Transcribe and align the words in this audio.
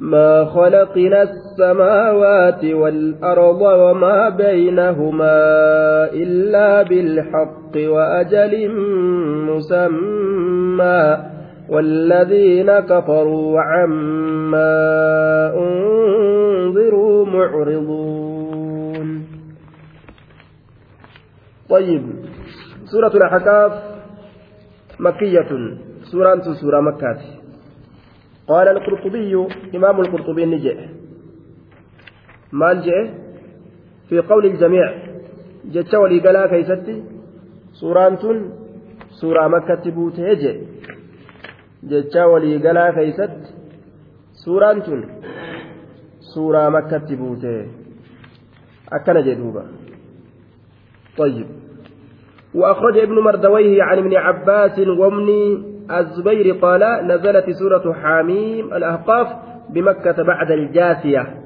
ما 0.00 0.44
خلقنا 0.44 1.22
السماوات 1.22 2.64
والأرض 2.64 3.60
وما 3.60 4.28
بينهما 4.28 5.38
إلا 6.12 6.82
بالحق 6.82 7.76
وأجل 7.76 8.68
مسمى 9.50 11.16
والذين 11.68 12.80
كفروا 12.80 13.60
عما 13.60 14.76
أنذروا 15.54 17.26
معرضون. 17.26 19.08
طيب 21.70 22.02
سورة 22.84 23.12
الأحقاف 23.14 23.72
مكية. 25.00 25.50
سورة 26.02 26.42
سورة 26.60 26.80
مكة. 26.80 27.39
قال 28.50 28.66
القرطبي 28.68 29.32
إمام 29.76 29.96
القرطبي 30.00 30.44
نجي 30.52 30.72
maal 32.60 32.78
jee 32.84 33.02
fi 34.08 34.16
qawli 34.30 34.48
iljamiic 34.52 34.94
jecha 35.74 36.00
waliigalaa 36.02 36.48
keeysatti 36.52 36.94
suuraan 37.80 38.16
tun 38.22 38.38
suuraa 39.20 39.48
makkatti 39.54 39.90
buutee 39.96 40.34
je 40.42 40.52
jecha 41.90 42.22
waliigalaa 42.32 42.90
keeysatti 42.96 43.54
suuraan 44.42 44.82
tun 44.86 45.00
suuraa 46.32 46.70
makkatti 46.76 47.16
buutee 47.22 47.60
akkana 48.96 49.22
jedhuuba 49.28 49.64
طيب 51.18 51.46
وأخرج 52.54 52.96
ابن 52.98 53.16
مردويه 53.18 53.82
عن 53.82 53.98
ابن 53.98 54.14
عباس 54.16 54.78
وابن 54.78 55.28
الزبير 55.98 56.46
قال 56.62 56.82
نزلت 57.06 57.50
سورة 57.50 57.92
حاميم 57.92 58.74
الأحقاف 58.74 59.28
بمكة 59.70 60.22
بعد 60.22 60.50
الجاثية 60.50 61.40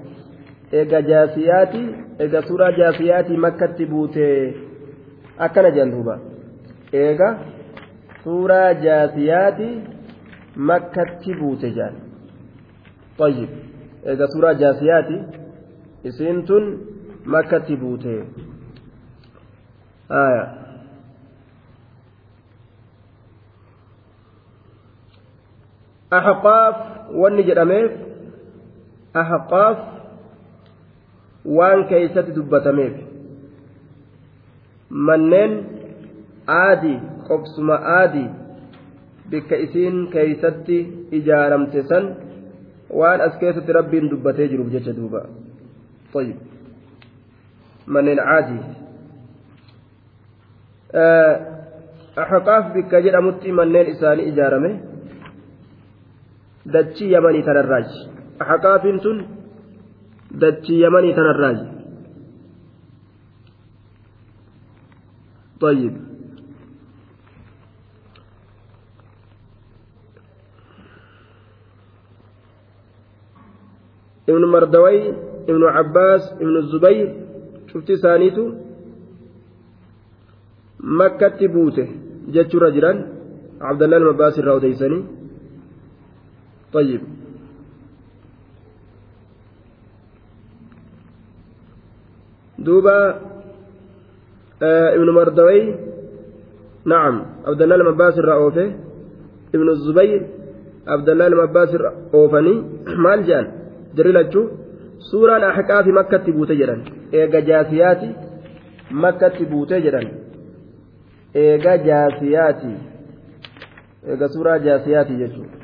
jaasiyaati 1.09 1.83
eega 2.19 2.43
suuraa 2.43 2.71
jaasiyaati 2.79 3.37
makkatti 3.37 3.85
buute 3.87 4.25
akkana 5.47 5.71
jedhan 5.75 5.93
duuba 5.95 6.15
eega 7.03 7.29
suuraa 8.25 8.73
jaasiyaati 8.87 9.69
makkatti 10.71 11.35
buute 11.41 11.71
jedhan 11.77 11.95
طيب 13.19 13.49
eega 14.11 14.27
suuraa 14.33 14.55
jaasiyaati 14.63 15.19
isiin 16.09 16.43
tun 16.49 16.65
makkatti 17.35 17.77
buute 17.77 18.15
ahqaaf 29.23 29.79
waan 31.59 31.81
keeysatti 31.91 32.33
dubbatameef 32.39 32.95
manneen 35.09 35.53
aadii 36.59 36.99
qobsuma 37.29 37.77
aadii 37.99 38.29
bikka 39.31 39.57
isiin 39.67 39.97
keeysatti 40.15 40.79
ijaaramte 41.19 41.83
san 41.91 42.05
waan 43.01 43.21
as 43.27 43.35
keessatti 43.43 43.73
rabbiin 43.79 44.11
dubbatee 44.13 44.49
jiruuf 44.53 44.71
jecha 44.77 44.93
duuba 45.01 45.23
طيب 46.15 46.37
manneen 47.87 48.21
aadii 48.37 48.63
ahqaaf 52.25 52.65
bikka 52.75 53.01
jedhamutti 53.07 53.53
manneen 53.53 53.87
isaanii 53.95 54.29
ijaarame 54.33 54.71
dachii 56.73 57.13
yamanii 57.13 57.43
tanarraaji 57.43 58.01
ahqaafiin 58.41 59.01
tun 59.01 59.25
dachii 60.41 60.81
yamanii 60.81 61.15
tanarraaji 61.21 61.75
طيب 65.61 65.95
ابن 74.29 74.45
مردوي 74.45 75.09
ابن 75.49 75.65
عباس 75.65 76.33
ابن 76.33 76.57
الزبير 76.57 77.09
شفت 77.67 77.93
ثانيته 77.93 78.55
مكة 80.81 81.47
بوته 81.47 81.89
جت 82.29 82.55
رجلا 82.55 82.93
عبد 83.61 83.83
الله 83.83 83.97
المباس 83.97 84.39
الراوديسني 84.39 85.05
طيب 86.75 87.01
دوبا 92.59 93.21
آه 94.63 94.95
ابن 94.95 95.11
مردوي 95.11 95.75
نعم 96.87 97.27
عبد 97.47 97.63
الله 97.63 97.75
المباس 97.75 98.19
الرؤوفي 98.19 98.73
ابن 99.55 99.69
الزبير 99.69 100.27
عبد 100.87 101.09
الله 101.09 101.27
المباس 101.27 101.75
الرؤوفني 101.75 102.63
مال 102.97 103.25
جان 103.27 103.47
suuraan 105.11 105.43
ahqaafi 105.51 105.93
makkatti 105.99 106.33
buute 106.37 106.55
jedhan 106.61 106.81
eega 107.21 107.41
jaasiyaati 107.49 108.09
makkatti 109.05 109.45
buute 109.51 109.81
jedhan 109.87 110.07
eega 111.43 111.75
jaasiyaati 111.89 112.73
eega 114.15 114.29
suuraa 114.37 114.59
jaasiyaati 114.69 115.21
jechuudha 115.25 115.57
طيب 115.57 115.64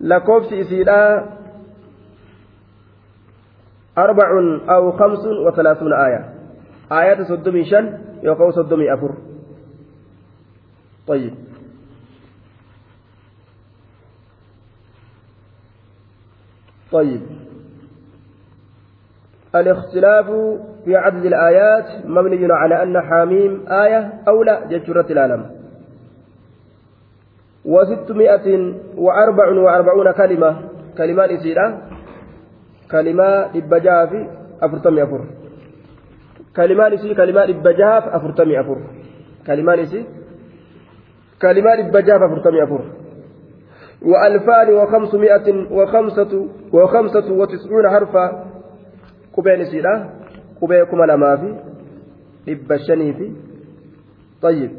lakkoofsi 0.00 0.58
isiidhaa 0.58 1.42
أربع 3.98 4.28
أو 4.68 4.92
خمس 4.92 5.26
وثلاثون 5.46 5.92
آية. 5.92 6.34
آيات 6.92 7.20
صدمي 7.28 7.64
شن 7.64 7.98
يقول 8.22 8.54
صدمي 8.54 8.94
أفر. 8.94 9.14
طيب. 11.06 11.34
طيب. 16.92 17.20
الاختلاف 19.54 20.26
في 20.84 20.96
عدد 20.96 21.24
الآيات 21.24 22.06
مبني 22.06 22.52
على 22.52 22.82
أن 22.82 23.00
حاميم 23.00 23.68
آية 23.68 24.22
أو 24.28 24.42
لا 24.42 24.66
جشرة 24.66 25.12
العالم. 25.12 25.61
وستمائة 27.64 28.74
وأربع 28.96 29.48
وأربعون 29.48 30.12
كلمة. 30.12 30.68
كلمات 30.98 31.30
إسيرة. 31.30 31.82
كلمة 32.90 33.24
إبجاف 33.56 34.10
أفرتمي 34.62 35.02
أفر. 35.02 35.26
كلمات 36.56 36.92
إسي 36.92 37.14
كلمات 37.14 37.48
إبجاف 37.48 38.02
أفرتمي 38.08 38.60
أفر. 38.60 38.78
كلمات 39.46 39.78
إسي 39.78 40.06
كلمات 41.42 41.78
إبجاف 41.78 42.22
أفرتمي 42.22 42.62
أفر. 42.62 42.82
وألفان 44.02 44.74
وخمسمائة 44.74 45.72
وخمسة 45.72 46.48
وخمسة 46.72 47.32
وتسعون 47.32 47.88
حرفا. 47.88 48.46
قبين 49.36 49.64
سيدا 49.64 50.10
قبيكم 50.62 51.04
لما 51.04 51.36
في. 51.36 51.56
إبشني 52.48 53.12
في. 53.14 53.32
طيب. 54.42 54.70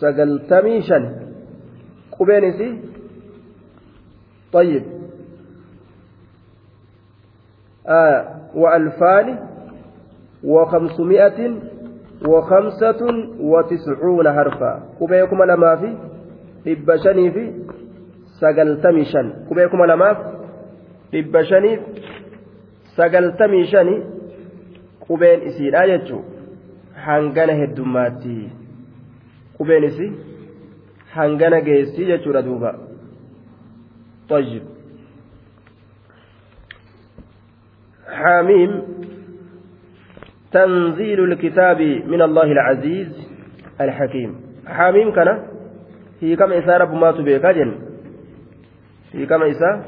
سقلتمي 0.00 0.80
شن 0.80 1.23
قبين 2.18 2.52
سي 2.58 2.78
طيب 4.52 4.82
آه 7.86 8.20
وألفان 8.54 9.38
وخمسمائة 10.44 11.54
وخمسة 12.28 13.00
وتسعون 13.40 14.32
حرفا 14.32 14.82
قبيكم 15.00 15.42
لما 15.42 15.76
في 15.76 15.96
shan 19.12 19.46
qubee 19.48 19.68
kuma 19.70 19.86
lamaaf 19.86 20.18
dhibba 21.12 21.44
shaniif 21.44 21.80
sagaltamii 22.96 23.66
shani 23.72 23.96
qubeen 25.06 25.42
isiidha 25.48 25.86
jechuu 25.90 26.22
hangana 27.06 27.54
heddummaatti 27.60 28.36
qubeen 29.58 29.84
isii 29.90 30.12
hangana 31.14 31.60
geessii 31.60 32.10
jechuudha 32.10 32.42
duuba. 32.42 32.74
طيب 34.28 34.62
حاميم 38.08 38.82
تنزيل 40.52 41.24
الكتاب 41.24 41.80
من 42.06 42.22
الله 42.22 42.42
العزيز 42.52 43.28
الحكيم 43.80 44.30
حاميم 44.66 45.12
كان 45.12 45.28
هي 46.20 46.36
كما 46.36 46.58
إسا 46.58 46.76
رب 46.76 46.94
ما 46.94 47.12
تبيكا 47.12 47.52
جن 47.52 47.70
هي 49.12 49.26
كما 49.26 49.50
إسا 49.50 49.84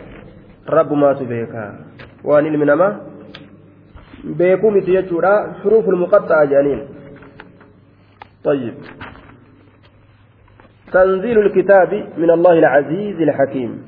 رب 0.68 0.92
ما 0.92 1.12
تبيكا 1.12 1.64
وأن 2.24 2.46
المنما 2.46 3.00
بيكو 4.24 4.70
متيجورا 4.70 5.52
حروف 5.62 5.88
المقطعة 5.88 6.44
جانين 6.44 6.88
طيب 8.44 8.74
تنزيل 10.92 11.38
الكتاب 11.38 11.92
من 12.18 12.30
الله 12.30 12.52
العزيز 12.52 13.20
الحكيم. 13.20 13.84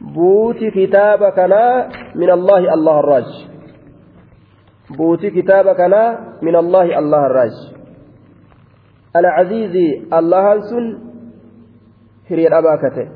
بوتي 0.00 0.70
كتابكنا 0.70 1.88
من 2.14 2.30
الله 2.30 2.74
الله 2.74 3.00
الراج. 3.00 3.30
بوتي 4.98 5.30
كتابكنا 5.30 6.18
من 6.42 6.56
الله 6.56 6.98
الله 6.98 7.26
الراج. 7.26 7.56
العزيز 9.16 9.74
الله 10.12 10.60
سن 10.60 10.98
هرير 12.30 12.58
أباكته. 12.58 13.08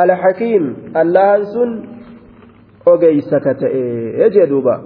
الحكيم 0.00 0.76
الله 0.96 1.44
سن 1.44 1.70
أجيسكته 2.88 3.68
يجدوبا 4.22 4.76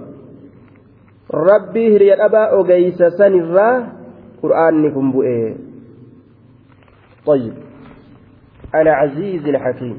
ربي 1.33 1.95
هرير 1.95 2.25
أبا 2.25 2.61
أجيس 2.61 2.97
سنرا 4.41 4.69
قرآنكم 4.69 5.11
بؤي 5.11 5.55
طيب. 7.25 7.53
العزيز 8.75 9.47
الحكيم. 9.47 9.97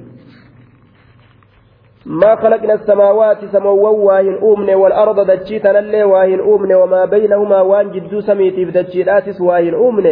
ما 2.06 2.37
خلقنا 2.37 2.75
السماوات 2.75 3.44
سموا 3.44 3.88
واهن 3.88 4.35
أومن 4.35 4.75
والأرض 4.75 5.31
دجيتنا 5.31 5.79
اللي 5.79 6.05
واهن 6.05 6.40
أومن 6.40 6.73
وما 6.75 7.05
بينهما 7.05 7.61
وان 7.61 7.90
جدو 7.90 8.20
سميتي 8.20 8.64
بدجيلاتس 8.64 9.40
واهن 9.40 9.75
أومن 9.75 10.06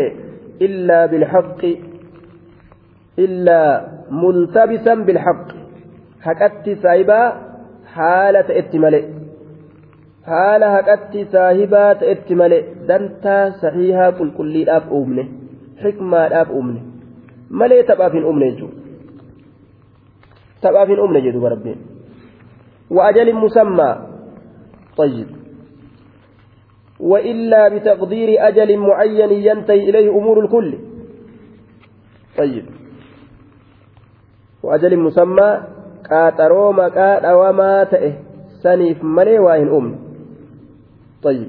إلا 0.62 1.06
بالحق. 1.06 1.64
إلا 3.19 3.88
ملتبسا 4.11 4.94
بالحق. 4.94 5.46
هكأت 6.23 6.70
سايبا 6.82 7.43
حالة 7.94 8.58
اتملئ 8.58 9.05
haala 10.31 10.70
haqatti 10.76 11.26
saahibaa 11.34 11.90
ta'etti 12.05 12.38
malee 12.43 12.62
dantaa 12.88 13.43
sahihaa 13.64 14.12
qulqulliidhaaf 14.20 14.94
uumne 15.00 15.28
xikmaadhaaf 15.82 16.55
uumne 16.61 16.81
malee 17.50 17.82
taphaaf 17.90 18.17
hin 18.20 18.31
uumne 18.31 18.50
jechuudha 18.52 18.81
taphaaf 20.64 20.88
hin 20.94 21.05
uumne 21.05 21.28
jedhu 21.28 21.52
rabbiin 21.56 21.84
وأجل 22.90 23.34
مسمى 23.34 23.96
طيب 24.96 25.26
وإلا 27.00 27.69
بتقدير 27.69 28.49
أجل 28.49 28.78
معين 28.78 29.31
ينتهي 29.31 29.90
إليه 29.90 30.11
أمور 30.11 30.44
الكل 30.44 30.78
طيب 32.38 32.64
وأجل 34.62 34.96
مسمى 34.96 35.61
قاترو 36.11 36.73
مقاد 36.73 37.26
وما 37.26 37.84
تئه 37.84 38.12
سنيف 38.62 39.05
ملي 39.05 39.38
واهن 39.38 39.69
أم 39.69 40.06
طيب 41.23 41.49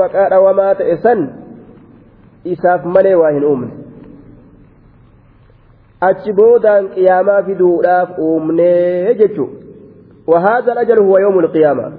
maqaa 0.00 0.28
dhawamaa 0.30 0.74
ta'e 0.74 0.96
san 1.02 1.20
isaaf 2.44 2.84
malee 2.84 3.14
waa 3.20 3.30
hin 3.36 3.44
uumne 3.44 3.70
achi 6.08 6.32
boodaan 6.32 6.88
qiyaamaa 6.96 7.42
fiduudhaaf 7.50 8.18
uumnee 8.18 9.14
jechuu 9.22 9.50
وهذا 10.26 10.72
الأجل 10.72 10.98
هو 10.98 11.18
يوم 11.18 11.38
القيامة 11.38 11.92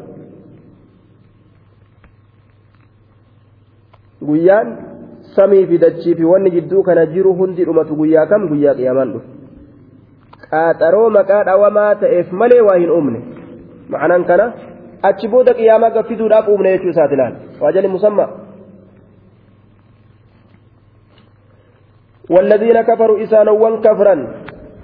guyyaan 4.28 4.68
samii 5.36 5.66
fi 5.68 5.78
dachii 5.78 6.16
fi 6.16 6.24
wanni 6.24 6.52
jidduu 6.52 6.84
kana 6.84 7.06
jiru 7.06 7.34
hundi 7.34 7.66
dhumatu 7.66 7.96
guyyaa 7.96 8.26
kam 8.26 8.48
guyyaa 8.50 8.74
qiyaamaan 8.80 9.14
dhufu 9.14 9.37
qaaxaroo 10.51 11.09
maqaa 11.19 11.43
dhawamaa 11.49 11.95
ta'eef 12.05 12.33
malee 12.43 12.61
waa 12.69 12.79
hin 12.83 12.91
uumne 12.97 13.21
ma'anaan 13.95 14.25
kana 14.31 14.47
achi 15.11 15.29
booda 15.35 15.59
qiyaamaa 15.59 15.95
gaffiduudhaaf 15.97 16.49
uumne 16.55 16.73
jechuu 16.75 16.95
isaati 16.95 17.21
laal 17.23 17.35
waajali 17.61 17.95
musammaa 17.97 18.31
والذين 22.31 22.83
كفروا 22.83 23.23
إسانوا 23.23 23.77
كفرا 23.87 24.15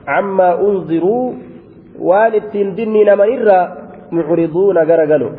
عما 0.07 0.61
أنذروا 0.61 1.33
وان 1.99 2.35
التين 2.35 2.75
دنين 2.75 3.19
من 3.19 3.29
إرى 3.35 3.61
معرضون 4.13 4.79
غرقلوا 4.79 5.33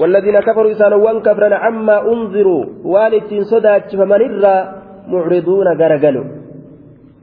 والذين 0.00 0.36
كفروا 0.40 0.70
إسانوا 0.72 1.20
كفرا 1.20 1.54
عما 1.54 1.96
أنذروا 2.12 2.64
وان 2.84 3.12
التين 3.14 3.42
صدات 3.52 3.96
فمن 3.96 4.20
إرى 4.28 4.56
معرضون 5.12 5.68
غرقلوا 5.80 6.24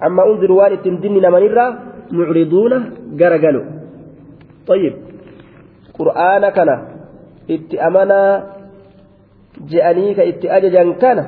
وان 0.02 0.72
التين 0.72 1.00
دنين 1.00 1.26
من 1.34 1.42
إرى 1.48 1.66
معرضون 2.12 2.72
غرقلوا 3.20 3.64
طيب 4.66 4.94
قرآن 5.98 6.48
كان 6.56 6.70
اتأمنا 7.50 8.20
جأنيك 9.70 10.18
اتأججا 10.20 10.84
كان 11.02 11.20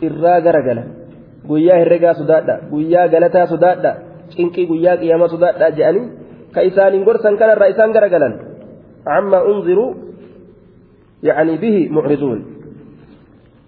irraa 0.00 0.40
garagala 0.40 0.82
guyyaa 1.44 1.80
herregaa 1.82 2.14
sodaadha 2.20 2.54
guyyaa 2.72 3.08
galataa 3.12 3.46
sodaadha 3.52 3.90
cinqii 4.32 4.64
guyyaa 4.70 4.96
qiyama 4.96 5.28
sodaadha 5.28 5.66
jedhanii 5.76 6.06
ka 6.54 6.64
isaaniin 6.68 7.04
gorsan 7.04 7.36
kanarraa 7.40 7.68
isaan 7.72 7.92
garagalan 7.96 8.34
amma 9.16 9.44
unziruu 9.50 9.90
يعني 11.22 11.56
به 11.56 11.88
معرضون 11.90 12.44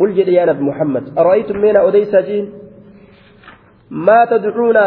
قل 0.00 0.08
jedhi 0.16 0.28
yaa 0.28 0.44
نبي 0.48 0.62
محمد 0.70 1.04
أرأيتم 1.18 1.56
من 1.64 1.76
odeessaa 1.76 2.14
jechuun 2.28 2.46
ما 4.06 4.20
تدعون 4.32 4.78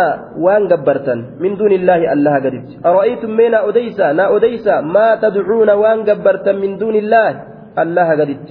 waan 0.46 0.62
gabbartan 0.72 1.16
من 1.44 1.52
دون 1.60 1.72
الله 1.80 2.00
الله 2.14 2.36
gadi 2.46 2.70
أرأيتم 2.90 3.32
mee 3.42 3.54
odeessaa 3.64 4.00
naa 4.18 4.24
odeessaa 4.34 4.68
ما 4.96 5.08
تدعون 5.24 5.70
waan 5.82 6.00
gabbartan 6.08 6.52
من 6.62 6.72
دون 6.82 6.96
الله 7.04 7.30
الله 7.84 8.10
gadi 8.22 8.50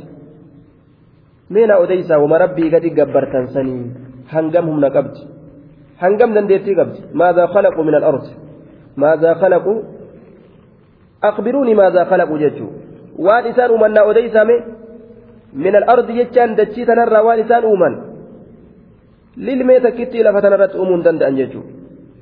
meena 1.51 1.79
odeessaa 1.79 2.19
wama 2.19 2.39
rabbii 2.39 2.71
gadi 2.71 2.91
gabbartan 2.91 3.47
sanii 3.55 3.85
hangam 4.33 4.67
humna 4.71 4.91
qabdi 4.97 5.21
hangam 6.03 6.35
dandeettii 6.37 6.77
qabdi 6.81 6.99
ماذا 7.21 7.47
خلقوا 7.55 7.85
من 7.89 7.95
الأرض 8.01 8.33
maadaa 9.03 9.35
khalaqu 9.43 9.73
aqbiruuni 11.31 11.75
maadaa 11.81 12.05
khalaqu 12.11 12.35
jechuu 12.45 12.71
waan 13.27 13.49
isaan 13.51 13.71
uumannaa 13.75 14.05
odeysame 14.11 14.57
tanarraa 16.87 17.23
waan 17.29 17.41
isaan 17.45 17.65
uuman 17.65 17.95
lilmee 19.37 19.81
takkitti 19.81 20.23
lafa 20.23 20.43
tanarratti 20.43 20.79
uumuu 20.79 20.97
hin 20.97 21.05
danda'an 21.05 21.37
jechuu 21.41 21.65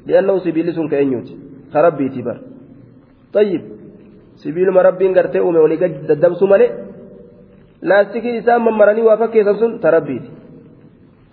li'annahu 0.06 0.40
sibiilli 0.40 0.73
sun 0.73 0.88
ka 0.88 0.97
eenyuuti 0.97 1.35
ka 1.73 1.83
rabbiiti 1.88 2.23
bar 2.23 2.38
طيب 3.37 3.62
uume 5.42 5.59
walii 5.64 5.76
gad 5.83 5.92
daddabsu 6.09 6.47
malee 6.47 6.71
laastikii 7.83 8.37
isaan 8.40 8.62
mammaranii 8.62 9.06
waa 9.09 9.16
fakkeessan 9.16 9.59
sun 9.59 9.78
tarabbiiti 9.85 10.30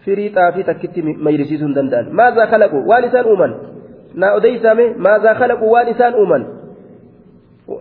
firii 0.06 0.30
xaafii 0.36 0.64
takkitti 0.70 1.02
mayrisiisuu 1.26 1.68
hin 1.68 1.76
danda'an 1.76 2.08
maazaa 2.20 2.48
kalaqu 2.54 2.78
waan 2.90 3.06
isaan 3.10 3.26
uuman 3.32 3.54
naa 4.22 4.34
odeysaame 4.40 4.86
maazaa 5.08 5.36
kalaqu 5.42 5.72
waan 5.74 5.92
isaan 5.94 6.16
uuman 6.22 6.44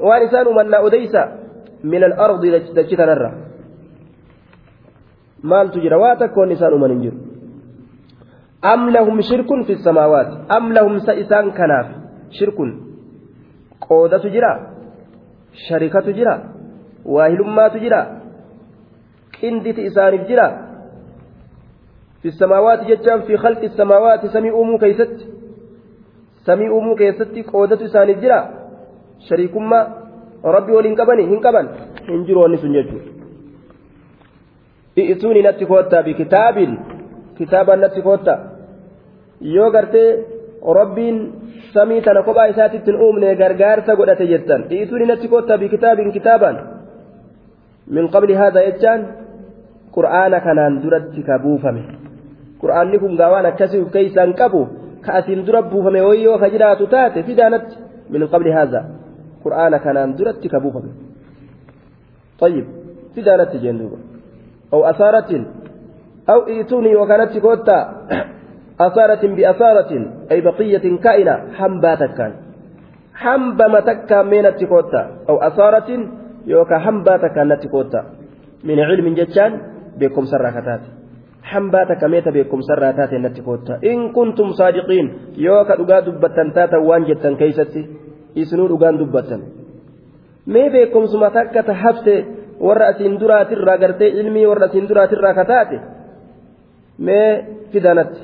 waan 0.09 0.23
isaan 0.28 0.47
uuman 0.50 0.71
naa 0.75 0.83
odeysa 0.88 1.23
min 1.95 2.04
al-ardi 2.11 2.52
dachi 2.78 2.97
tanarra 3.00 3.31
maaltu 5.50 5.80
jira 5.84 5.99
waa 6.04 6.16
takkoon 6.22 6.50
isaan 6.56 6.75
uuman 6.75 6.90
hin 6.94 7.02
jiru 7.04 7.18
am 8.72 8.88
lahum 8.96 9.22
shirkun 9.30 9.64
fi 9.68 9.76
samaawaati 9.87 10.34
am 10.56 10.72
lahum 10.76 10.99
sa 11.06 11.12
isaan 11.22 11.52
kanaaf 11.58 11.88
shirkun 12.38 12.70
qoodatu 13.87 14.30
jira 14.34 14.52
sharikatu 15.66 16.12
jira 16.18 16.34
waahilummaatu 17.14 17.78
jira 17.84 18.00
qinditi 19.40 19.87
isaaniif 19.90 20.26
jira 20.30 20.46
fi 22.22 22.30
samaawaati 22.40 22.90
jechaan 22.90 23.22
fi 23.28 23.37
khalqi 23.44 23.68
samaawaati 23.80 24.28
samii 24.34 24.54
uumuu 24.58 24.78
keeysatti 24.84 25.25
samii 26.46 26.70
uumuu 26.76 26.96
keessatti 27.02 27.44
qoodatu 27.52 27.84
isaaniif 27.90 28.20
jira 28.25 28.38
shariikummaa 29.28 29.84
rabbi 30.56 30.72
waliin 30.76 30.96
qabanii 31.00 31.26
hin 31.32 31.40
qaban 31.46 31.66
hin 32.12 32.25
jiru 32.28 32.40
wanni 32.44 32.58
sun 32.62 32.72
jechuudha 32.78 33.12
i'isuuni 34.96 35.42
natti 35.42 35.66
koottaa 35.66 36.02
bikitaabin 36.02 36.72
kitaabaan 37.38 37.80
natti 37.84 38.02
koottaa 38.02 38.38
yoo 39.54 39.70
gartee 39.70 40.08
rabbiin 40.78 41.16
samii 41.75 42.00
tana 42.06 42.22
kophaa 42.22 42.46
isaatitti 42.52 42.90
hin 42.90 43.00
uumne 43.06 43.37
gargaarsa 43.40 43.96
godhate 43.96 44.26
jettan 44.32 44.64
i'isuuni 44.70 45.06
natti 45.11 45.28
koottaa 45.32 45.58
bikitaabin 45.58 46.12
kitaabaan 46.16 46.56
min 47.94 48.08
qabli 48.14 48.34
haadha 48.40 48.61
jechaan 48.68 49.00
qur'aana 49.96 50.38
kanaan 50.46 50.82
duratti 50.82 51.22
ka 51.28 51.38
buufame 51.44 51.82
qur'aanni 52.61 52.99
kun 53.02 53.16
gaawaan 53.20 53.46
akkasii 53.52 53.80
of 53.84 53.90
keeysaan 53.96 54.34
qabu 54.40 54.61
ka 55.04 55.11
asiin 55.18 55.46
dura 55.46 55.62
buufame 55.72 56.00
wayyoo 56.08 56.38
ka 56.42 56.49
jiraatu 56.54 56.87
taate 56.94 57.22
fidaanatti 57.28 57.75
min 58.12 58.28
qabli 58.32 58.50
haadha 58.58 58.80
qur'aana 59.44 59.78
kanaan 59.87 60.11
duratti 60.18 60.49
ka 60.49 60.61
buufame 60.66 60.92
طيب 62.42 62.66
fidaanatti 63.14 63.58
jeen 63.62 63.78
duuba 63.80 63.99
أو 64.74 64.86
أثارة 64.86 65.32
أو 66.29 66.48
إيتوني 66.48 66.96
وكانت 66.96 67.38
كوتا 67.38 67.79
أثارة 68.79 69.24
بأثارة 69.36 69.91
أي 70.32 70.41
بقية 70.41 70.86
كائنة 71.03 71.36
حنباتك 71.58 72.20
حنبما 73.22 73.79
تكا 73.79 74.22
مينة 74.22 74.60
كوتا 74.72 75.01
أو 75.29 75.38
أثارة 75.38 75.89
يوكا 76.48 76.77
حنباتك 76.77 77.38
نتكوتا 77.38 78.01
من 78.63 78.79
علم 78.79 79.08
جتان 79.20 79.51
بكم 80.00 80.25
سراكتات 80.32 80.84
حنباتك 81.44 82.03
ميتا 82.03 82.32
بكم 82.32 82.62
سراكتات 82.62 83.13
نتكوتا 83.13 83.79
إن 83.91 84.12
كنتم 84.12 84.50
صادقين 84.60 85.08
يوكا 85.38 85.75
دقا 85.75 86.00
دبتن 86.00 86.48
تاتا 86.56 86.77
وانجتا 86.77 87.29
كيستي 87.39 87.82
إسنو 88.38 88.67
دقا 88.67 88.91
دبتن 88.91 89.41
mee 90.48 90.70
beekumsuma 90.70 91.29
takka 91.36 91.63
ta 91.63 91.74
hafte 91.74 92.13
warra 92.67 92.88
asiin 92.94 93.20
duraatirraa 93.22 93.77
gartee 93.77 94.10
ilmii 94.22 94.46
warra 94.51 94.65
asiin 94.70 94.89
duraatirraa 94.89 95.34
kataate 95.39 95.79
mee 97.10 97.32
fidanatti 97.72 98.22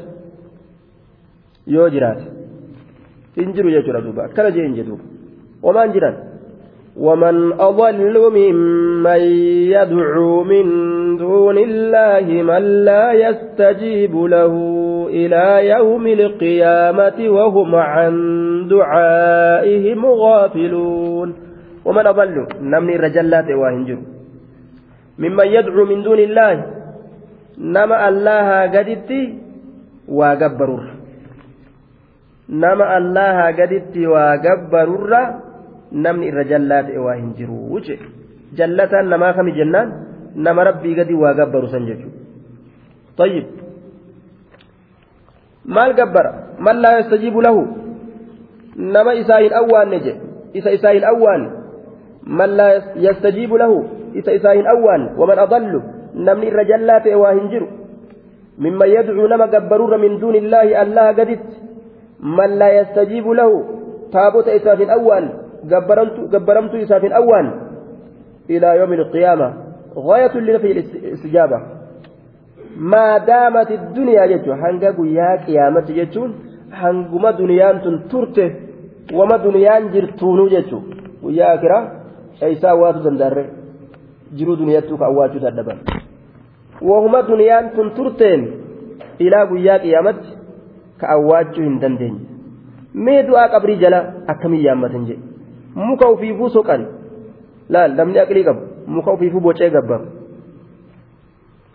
yoo 1.77 1.89
jiraate 1.95 2.25
hin 3.39 3.53
jiru 3.57 3.73
jechuudha 3.77 4.05
duuba 4.05 4.29
akkana 4.29 4.51
jee 4.57 4.67
hin 4.67 4.77
jedhuuba 4.81 5.03
wamaan 5.63 5.97
jiran 5.97 6.21
ومن 6.97 7.53
أضل 7.53 8.15
ممن 8.33 9.21
يدعو 9.75 10.43
من 10.43 10.65
دون 11.17 11.57
الله 11.57 12.25
من 12.43 12.63
لا 12.85 13.13
يستجيب 13.13 14.15
له 14.15 14.53
إلى 15.09 15.69
يوم 15.69 16.07
القيامة 16.07 17.29
وهم 17.29 17.75
عن 17.75 18.13
دعائهم 18.69 20.05
غافلون 20.05 21.35
ومن 21.85 22.07
أضل 22.07 22.47
نمني 22.61 22.95
رجلات 22.95 23.49
واهنجر 23.49 23.97
mimman 25.18 25.50
yadcuu 25.52 25.86
min 25.86 26.02
duuni 26.06 26.22
illaahi 26.30 26.62
nama 27.58 27.96
allahaa 28.06 28.68
gaditti 28.70 29.20
waa 30.08 30.36
gabbarurra. 30.36 30.94
Nama 32.48 32.84
allahaa 32.96 33.52
gaditti 33.52 34.06
waa 34.06 34.38
gabbarurra 34.38 35.22
namni 35.92 36.30
irra 36.30 36.44
jallaa 36.44 36.82
ta'e 36.86 36.98
waa 36.98 37.18
hin 37.18 37.34
jiru 37.34 37.58
wuce 37.72 37.98
jallataan 38.54 39.10
namaa 39.10 39.32
kami 39.34 39.52
jennaan? 39.58 39.92
Nama 40.38 40.64
rabbii 40.70 40.94
gadi 40.94 41.14
waa 41.14 41.34
gabbaru 41.34 41.68
san 41.68 41.86
jechuudha. 41.86 42.18
Tayyib. 43.18 43.46
Maal 45.66 45.92
gabbara? 45.98 46.54
Man 46.62 46.80
laa 46.80 47.02
yastajiibu 47.02 47.42
lahu? 47.42 47.62
Nama 48.76 49.14
isaa 49.18 49.42
hin 49.42 49.52
awwaanne 49.52 50.00
je 50.00 50.14
isa 50.54 50.70
isaa 50.70 50.94
hin 50.94 51.04
awwaanne. 51.04 51.48
Man 52.24 52.54
yastajiibu 52.96 53.58
lahu? 53.58 53.97
Isa 54.20 54.36
isaa 54.38 54.54
hin 54.58 54.70
awwaanne 54.74 55.10
waman 55.20 55.38
adallu 55.44 55.82
namni 56.28 56.50
irra 56.50 56.64
jallaa 56.70 57.00
ta'e 57.06 57.20
waa 57.22 57.34
hin 57.38 57.48
jiru 57.52 57.68
mimman 58.66 58.90
yadcuu 58.96 59.28
nama 59.34 59.46
gabbarurra 59.54 59.98
min 60.04 60.18
duuni 60.20 60.38
illaahi 60.44 60.74
allaha 60.84 61.14
gaditti 61.20 61.56
man 62.40 62.58
laa 62.62 62.72
yastajiibu 62.78 63.34
lahu 63.40 63.62
taabota 64.16 64.58
isaaf 64.60 64.84
hin 64.84 64.90
awwaanne 64.98 65.30
gabbaramtu 66.34 66.84
isaaf 66.84 67.02
hin 67.08 67.16
awwaan 67.22 67.48
ilaa 68.48 68.74
yoomi 68.82 69.02
alqiyaama 69.04 69.48
غاية 69.98 70.34
لنفي 70.36 70.72
الاستجابة 70.72 71.62
ما 72.76 73.18
دامت 73.18 73.70
الدنيا 73.70 74.26
جتو 74.26 74.52
هنگا 74.52 74.90
قيا 74.98 75.28
قيامة 75.46 75.86
جتون 75.98 76.30
هنگما 76.72 77.30
دنيان 77.30 77.76
تنترته 77.82 78.48
وما 79.18 79.36
دنيان 79.36 79.82
جرتونو 79.92 80.46
جتو 80.54 80.78
قيا 81.22 81.56
jiruu 84.36 84.56
duniyaattuu 84.56 84.98
ka 84.98 85.06
awwaachuu 85.10 85.40
dadhaban. 85.44 85.78
Wahuma 86.88 87.22
duniyaan 87.28 87.70
tun 87.76 87.90
turteen 87.96 88.40
ilaa 89.18 89.46
guyyaa 89.46 89.78
qiyaamatti 89.84 90.30
ka 91.00 91.06
awwaachuu 91.16 91.64
hin 91.64 91.80
dandeenye. 91.80 92.20
Mee 92.94 93.22
du'aa 93.28 93.48
qabrii 93.54 93.78
jala 93.82 93.98
akkamii 94.34 94.64
yaammatan 94.66 95.06
jedhe 95.06 95.22
muka 95.74 96.08
ufiifuu 96.14 96.50
soqan. 96.56 96.86
Laal 97.68 97.92
namni 97.98 98.18
aqlii 98.24 98.44
qabu 98.44 98.62
muka 98.86 99.12
ufiifuu 99.12 99.40
bocee 99.40 99.70
gabbam 99.70 100.02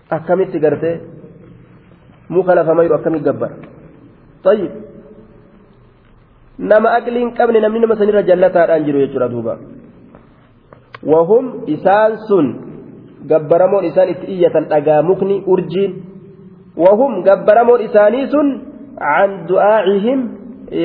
akkamitti 0.09 0.59
gartee 0.59 0.95
muka 2.29 2.55
lafa 2.55 2.73
mayiru 2.75 2.95
akkamitti 2.95 3.25
gabbara 3.25 3.55
tayyib. 4.43 4.71
Nama 6.59 6.89
aqliin 6.97 7.31
qabne 7.37 7.59
namni 7.61 7.79
nama 7.79 7.95
sanirra 7.95 8.21
jallataadhaan 8.29 8.85
jiru 8.85 8.99
jechuudha 9.05 9.29
duuba. 9.29 9.53
Gabbaramoon 13.27 13.85
isaan 13.87 14.09
itti 14.13 14.27
iyyatan 14.35 14.67
dhagaa 14.71 15.01
mukni 15.09 15.43
urjiin 15.47 15.91
wahum 16.77 17.23
gabbaramoon 17.23 17.81
isaanii 17.87 18.27
sun 18.33 18.47
can 18.99 19.47
du'aacihim 19.47 20.19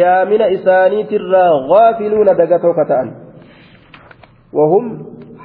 yaamina 0.00 0.46
isaaniitirraa 0.56 1.52
gaafiluuna 1.70 2.38
dagatoo 2.40 2.74
kata'an 2.80 3.08
wahum 4.58 4.84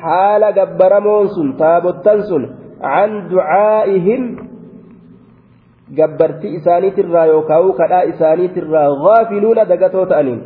haala 0.03 0.51
gabbaramoon 0.57 1.29
sun 1.35 1.53
taabottan 1.61 2.23
sun 2.29 2.43
can 2.81 3.11
ducaa'ihim 3.31 4.23
gabbartii 5.97 6.55
isaaniitirraa 6.59 7.25
yookaan 7.33 7.73
kadhaa 7.79 8.03
isaaniitirraa 8.13 8.89
gaafiluuna 9.05 9.65
dagatoo 9.71 10.05
ta'aniin 10.11 10.41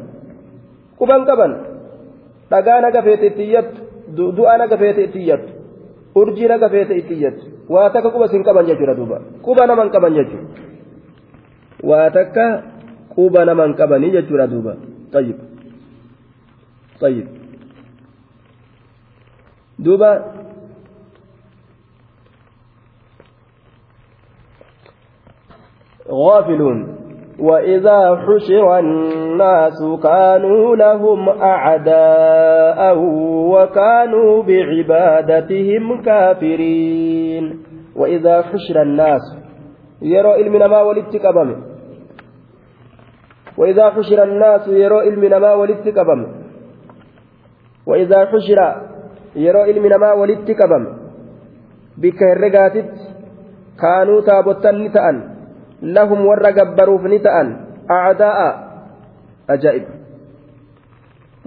quban 0.99 1.25
qaban 1.29 1.51
dhagaa 2.51 2.79
naga 2.85 3.01
feete 3.07 3.27
itti 3.31 3.43
iyyattu 3.49 3.81
du'a 4.15 4.57
naga 4.57 4.77
feete 4.77 5.03
itti 5.03 5.19
iyyattu 5.19 5.51
urjii 6.15 6.47
naga 6.47 6.69
feete 6.69 6.97
itti 6.97 7.13
iyyattu 7.13 7.45
waa 7.69 7.89
takka 7.89 8.09
quba 8.11 8.27
sin 8.27 8.43
qaban 8.43 8.65
jechuudha 8.65 8.95
duuba 8.95 9.17
quba 9.41 9.67
naman 9.67 9.89
qaban 9.89 10.13
jechuudha 10.13 10.47
waa 11.83 12.09
takka 12.09 12.63
quba 13.15 13.45
naman 13.45 13.73
qabanii 13.73 14.11
jechuudha 14.11 14.47
duuba 14.47 14.73
tayyib 15.11 15.37
tayyib 16.99 17.27
duuba 19.79 20.11
غافلون 26.07 26.96
وإذا 27.39 28.15
حشر 28.15 28.79
الناس 28.79 29.79
كانوا 30.03 30.75
لهم 30.75 31.29
أعداء 31.29 32.97
وكانوا 33.53 34.43
بعبادتهم 34.43 36.01
كافرين 36.01 37.63
وإذا 37.95 38.41
حشر 38.41 38.81
الناس 38.81 39.21
يرى 40.01 40.27
علمنا 40.27 40.67
ما 40.67 40.81
ولدت 40.81 41.15
قبمه 41.25 41.77
وإذا 43.57 43.89
حشر 43.89 44.23
الناس 44.23 44.67
يروا 44.67 45.01
علم 45.01 45.41
ما 45.41 45.53
ولدت 45.53 45.97
قبم 45.97 46.21
وإذا 47.87 48.25
حشر 48.25 48.59
يروا 49.35 49.63
علم 49.63 49.99
ما 50.01 50.13
ولدت 50.13 50.51
قبم 50.61 50.83
بك 51.97 52.21
الرقاتت 52.23 52.91
كانوا 53.81 54.21
تابوتا 54.21 54.71
نتأن 54.71 55.36
lahum 55.81 56.25
warra 56.25 56.51
gabbaruuf 56.51 57.03
ni 57.05 57.19
ta'an 57.19 57.47
acdaa'a 57.87 58.49
ajaa'ib 59.55 59.85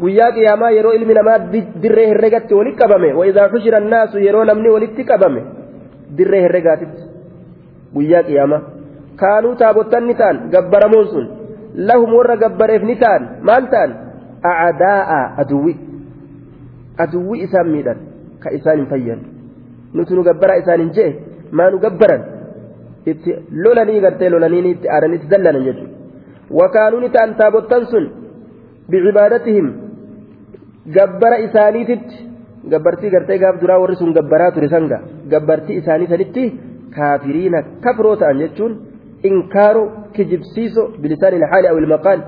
guyyaa 0.00 0.32
qiyaamaa 0.32 0.70
yeroo 0.76 0.92
ilmi 0.98 1.14
namaa 1.14 1.38
dirree 1.82 2.06
herregatti 2.12 2.54
walitti 2.54 2.78
qabame 2.82 3.12
waidaa 3.20 3.48
xushira 3.54 3.78
annaasu 3.82 4.18
yeroo 4.26 4.44
namni 4.44 4.70
walitti 4.76 5.04
qabame 5.04 5.42
dirree 6.18 6.42
herregaatitti 6.46 7.02
guyyaa 7.94 8.22
qiyaamaa 8.28 8.62
kaanuu 9.22 9.54
taabotan 9.62 10.06
ni 10.06 10.14
ta'an 10.22 10.40
gabbaramoon 10.54 11.08
sun 11.12 11.26
lahum 11.90 12.14
warra 12.18 12.36
gabbareef 12.44 12.82
ni 12.82 12.96
ta'an 13.02 13.28
maal 13.50 13.68
ta'an 13.74 13.90
acdaa'a 14.52 15.20
aduwwi 15.44 15.74
aduwwi 17.04 17.42
isaan 17.46 17.68
miidhan 17.74 17.98
ka 18.42 18.50
isaan 18.58 18.78
hin 18.82 18.88
fayyan 18.92 19.20
nuti 19.94 20.14
nu 20.14 20.22
gabbaraa 20.24 20.60
isaan 20.62 20.80
hin 20.86 20.92
je'e 20.98 21.10
maa 21.52 21.70
nu 21.70 21.78
gabbaran 21.84 22.22
itti 23.11 23.31
lolanii 23.63 23.99
gartee 24.05 24.29
lolanii 24.33 24.71
itti 24.75 24.87
aadan 24.95 25.13
itti 25.17 25.27
dallanan 25.33 25.63
jechuudha 25.67 25.93
wakaanuu 26.59 27.01
ni 27.03 27.09
ta'an 27.15 27.35
taabottan 27.41 27.83
sun 27.91 28.05
bicibaadatihim 28.89 29.67
gabbara 30.97 31.37
isaaniititti 31.47 32.15
gabbartii 32.71 33.13
gartee 33.15 33.37
gaaf 33.43 33.61
duraa 33.61 33.79
warri 33.83 33.95
sun 34.01 34.13
gabbaraa 34.17 34.51
ture 34.55 34.69
sanga 34.75 34.97
gabbartii 35.33 35.79
isaanii 35.81 36.11
sanitti 36.13 36.43
kaafiriina 36.95 37.59
kafroo 37.85 38.15
ta'an 38.21 38.41
jechuun 38.43 38.73
inkaaru 39.29 39.83
kijibsiiso 40.15 40.83
bilisaan 41.01 41.37
ilhaali 41.39 41.67
aw 41.71 41.77
ilmaqaal 41.81 42.19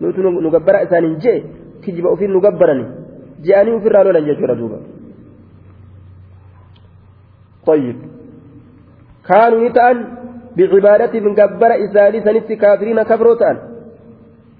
nuti 0.00 0.20
nu 0.44 0.50
gabbara 0.56 0.84
isaaniin 0.86 1.18
jee 1.24 1.38
kijiba 1.82 2.08
ofiin 2.14 2.32
nu 2.36 2.40
gabbarani 2.46 2.86
je'anii 3.46 3.76
ofirraa 3.78 4.04
lolan 4.06 4.28
jechuudha 4.30 4.60
duuba 4.62 4.78
طيب 7.66 7.96
كانوا 9.29 9.65
يتأن 9.65 9.97
بعبادتهم 10.57 11.33
جبر 11.39 11.71
إساني 11.85 12.19
سنت 12.25 12.49
كافرين 12.61 13.03
كفروا 13.03 13.35
تأن 13.41 13.57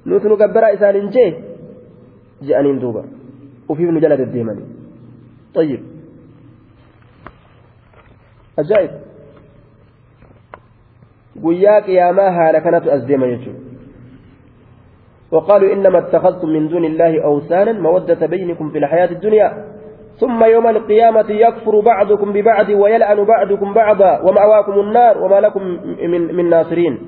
نوت 0.06 0.26
نجبر 0.26 0.64
إسان 0.74 1.10
جيه 1.10 1.34
جاءنين 2.48 2.80
دوبا 2.80 3.04
وفي 3.70 3.86
مجلد 3.86 4.20
الديماني. 4.20 4.66
طيب. 5.56 5.82
أجائب 8.60 8.92
qiyaamaa 11.86 12.32
haala 12.32 12.62
kanatu 12.62 12.92
as 12.92 13.06
deema 13.06 13.28
jechuudha 13.28 13.66
وقالوا 15.32 15.74
إنما 15.74 15.98
اتخذتم 16.00 16.50
من 16.50 16.68
دون 16.68 16.86
الله 16.86 17.24
أوثانا 17.24 17.72
مودة 17.72 18.26
بينكم 18.26 18.70
في 18.70 18.78
الحياة 18.78 19.12
الدنيا. 19.12 19.66
ثم 20.20 20.44
يوم 20.44 20.68
القيامة 20.68 21.26
يكفر 21.30 21.80
بعضكم 21.80 22.34
ببعض 22.34 22.70
ويلعن 22.70 23.24
بعضكم 23.24 23.74
بعضا 23.74 24.20
ومأواكم 24.22 24.80
النار 24.80 25.24
وما 25.24 25.40
لكم 25.40 25.62
من, 26.12 26.36
من 26.36 26.50
ناصرين. 26.50 27.00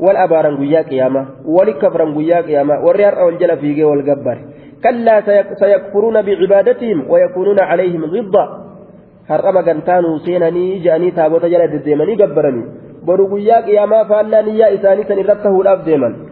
والأبارا 0.00 0.56
قيا 0.56 0.82
قيامة 0.82 1.26
ولكفرا 1.44 2.14
قيا 2.16 2.40
قيامة 2.40 2.84
والريار 2.84 3.20
أو 3.20 3.28
الجل 3.28 3.56
فيقه 3.56 3.84
والقبر. 3.84 4.38
كلا 4.84 5.20
سيكفرون 5.60 6.22
بعبادتهم 6.22 7.10
ويكونون 7.10 7.60
عليهم 7.60 8.06
ضدا 8.06 8.44
هرقما 9.28 9.60
قنتانوا 9.60 10.18
سينني 10.18 10.78
جاني 10.78 11.10
تابوت 11.10 11.44
جل 11.44 11.78
ديمني 11.84 12.14
قبرني. 12.22 12.64
qiyaamaa 13.06 14.04
faallaa 14.04 14.42
niyyaa 14.42 14.68
isaanii 14.68 15.04
san 15.08 15.18
irratti 15.18 15.42
tahuudhaaf 15.42 15.84
deeman 15.86 16.29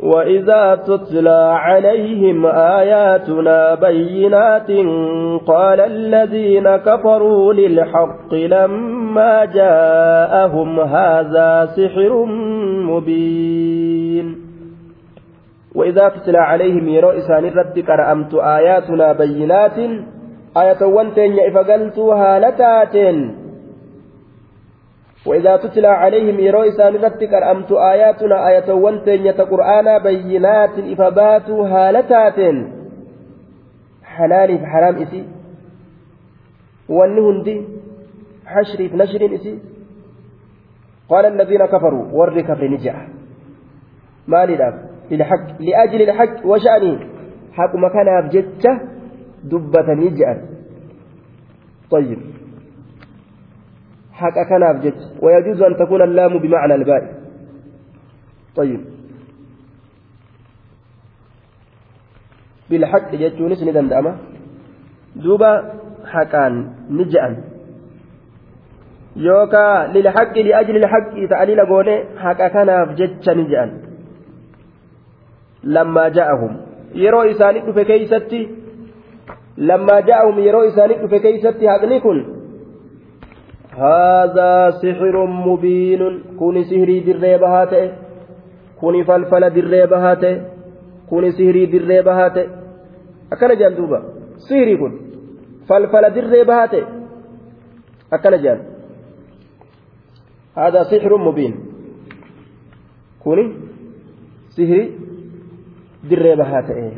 وإذا 0.00 0.74
تتلى 0.86 1.54
عليهم 1.58 2.46
آياتنا 2.46 3.74
بينات 3.74 4.70
قال 5.46 5.80
الذين 5.80 6.76
كفروا 6.76 7.52
للحق 7.52 8.34
لما 8.34 9.44
جاءهم 9.44 10.80
هذا 10.80 11.66
سحر 11.66 12.24
مبين 12.90 14.36
وإذا 15.74 16.08
تتلى 16.08 16.38
عليهم 16.38 16.88
يرو 16.88 17.10
إسان 17.10 17.44
الرد 17.44 17.78
كرأمت 17.78 18.34
آياتنا 18.34 19.12
بينات 19.12 19.78
آية 20.56 20.86
وانتين 20.86 21.38
إفقلتها 21.40 22.38
لتاتين 22.38 23.43
وإذا 25.26 25.56
تتلى 25.56 25.86
عليهم 25.88 26.40
يرو 26.40 26.62
إسان 26.62 26.94
رتك 26.94 27.34
أرأمت 27.34 27.72
آياتنا 27.72 28.48
آية 28.48 28.72
وانتين 28.72 29.32
قرآنا 29.32 29.98
بينات 29.98 30.78
إفبات 30.78 31.50
هالتات 31.50 32.38
حلال 34.04 34.66
حرام 34.66 34.96
إسي 35.02 35.24
والنهندي 36.88 37.56
حشري 38.46 38.90
نشر 38.94 39.34
إسي 39.34 39.58
قال 41.08 41.24
الذين 41.26 41.66
كفروا 41.66 42.04
ور 42.12 42.40
كفر 42.40 42.68
نجع 42.68 42.94
ما 44.28 44.46
للحق 45.10 45.46
لأجل 45.60 46.02
الحق 46.02 46.46
وشأنه. 46.46 47.00
حق 47.52 47.76
مكان 47.76 48.08
أبجدته 48.08 48.80
دبة 49.44 49.94
نجع 49.94 50.36
طيب. 51.90 52.18
حق 54.14 54.36
كناف 54.48 54.76
جت. 54.84 55.00
ويجوز 55.22 55.62
أن 55.62 55.76
تكون 55.76 56.02
اللام 56.02 56.38
بمعنى 56.38 56.74
الباء. 56.74 57.02
طيب. 58.56 58.80
بالحق 62.70 63.14
جتونس 63.14 63.62
ندندأمة 63.62 64.16
دوبا 65.16 65.52
حقان 66.06 66.54
نجأن. 66.90 67.34
يوكا 69.16 69.86
للحق 69.94 70.38
لأجل 70.38 70.76
الحق 70.76 71.14
تعليل 71.30 71.60
قولي 71.60 72.04
حق 72.18 72.40
كناف 72.54 72.88
جت 72.98 73.30
نجأن. 73.30 73.70
لما 75.64 76.08
جاءهم. 76.08 76.52
يرو 76.94 77.22
إساني 77.22 77.72
فكيستي 77.72 78.48
لما 79.58 80.00
جاءهم 80.00 80.38
يرو 80.38 80.62
إساني 80.68 81.08
فكيستي 81.08 81.70
حقني 81.70 82.00
كن 82.00 82.43
هذا 83.74 84.70
سحر 84.70 85.26
مبين. 85.26 86.22
كوني 86.38 86.64
سهري 86.64 87.00
دري 87.00 87.38
بهاته 87.38 87.92
كوني 88.80 89.04
فلفل 89.04 89.50
دري 89.50 89.86
بهاته 89.86 90.42
كوني 91.10 91.30
سهري 91.32 91.66
دري 91.66 92.02
بهاته 92.02 92.44
أكن 93.32 93.58
جان 93.58 93.74
دوبا. 93.74 94.02
سهري 94.48 94.74
فلفل 95.68 96.04
دري 96.14 96.44
بهاته 96.44 96.82
أكن 98.12 98.42
جان. 98.42 98.60
هذا 100.56 100.82
سحر 100.82 101.16
مبين. 101.16 101.54
كوني 103.24 103.44
سهري 104.56 104.90
دري 106.10 106.36
بهاته 106.36 106.92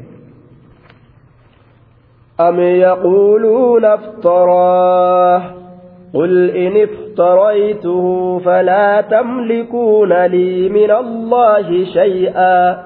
أم 2.41 2.61
يقولون 2.61 3.85
افتراه؟ 3.85 5.66
قل 6.17 6.51
إن 6.51 6.73
افتريته 6.77 8.39
فلا 8.39 9.01
تملكون 9.01 10.13
لي 10.27 10.69
من 10.69 10.91
الله 10.91 11.85
شيئا 11.85 12.77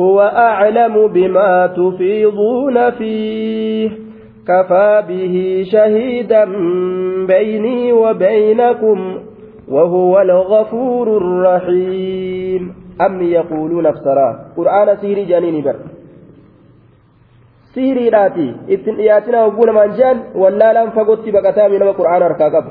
هو 0.00 0.20
أعلم 0.20 1.06
بما 1.08 1.66
تفيضون 1.66 2.90
فيه 2.90 3.90
كفى 4.48 5.02
به 5.08 5.64
شهيدا 5.72 6.44
بيني 7.26 7.92
وبينكم 7.92 8.98
وهو 9.68 10.20
الغفور 10.20 11.16
الرحيم 11.16 12.62
أم 13.06 13.22
يقولون 13.22 13.86
افتراه 13.86 14.34
قرآن 14.56 14.96
سيري 14.96 15.24
جانين 15.24 15.62
بر 15.64 15.76
siiriidhaati 17.74 18.46
ittiin 18.74 18.96
dhiyaatina 18.96 19.42
hogguu 19.44 19.66
namaan 19.66 19.96
jehan 19.98 20.22
wallaalaan 20.42 20.92
fagootti 20.96 21.32
baqataa 21.36 21.68
nama 21.68 21.94
qura'aana 21.98 22.28
harkaa 22.28 22.50
qabu 22.56 22.70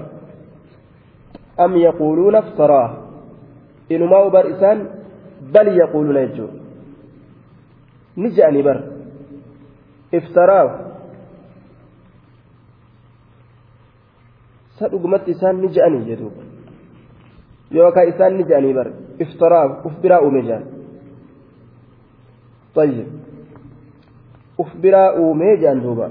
am 1.65 1.75
yaquuluuna 1.85 2.39
iftaraa 2.47 2.87
inumaa 3.89 4.23
ubar 4.29 4.45
isaan 4.53 4.79
bal 5.53 5.69
yaquuluuna 5.81 6.25
jechuudha 6.25 6.59
ni 8.15 8.31
je'anii 8.37 8.63
bar 8.69 8.79
iftaraa 10.19 10.65
sa 14.79 14.91
dhugumatti 14.91 15.31
isaan 15.37 15.61
ni 15.61 15.71
je'anii 15.77 16.03
jedhuuba 16.09 16.43
yookaan 17.77 18.11
isaan 18.13 18.37
ni 18.37 18.49
je'anii 18.51 18.75
bar 18.79 18.91
iftaraa 19.27 19.65
uf 19.87 19.95
biraa 20.01 20.21
uume 20.27 20.43
jehan 20.49 20.67
طيب 22.75 23.07
uf 24.63 24.71
biraa 24.83 25.09
uumee 25.23 25.53
jedhan 25.61 25.81
duuba 25.83 26.07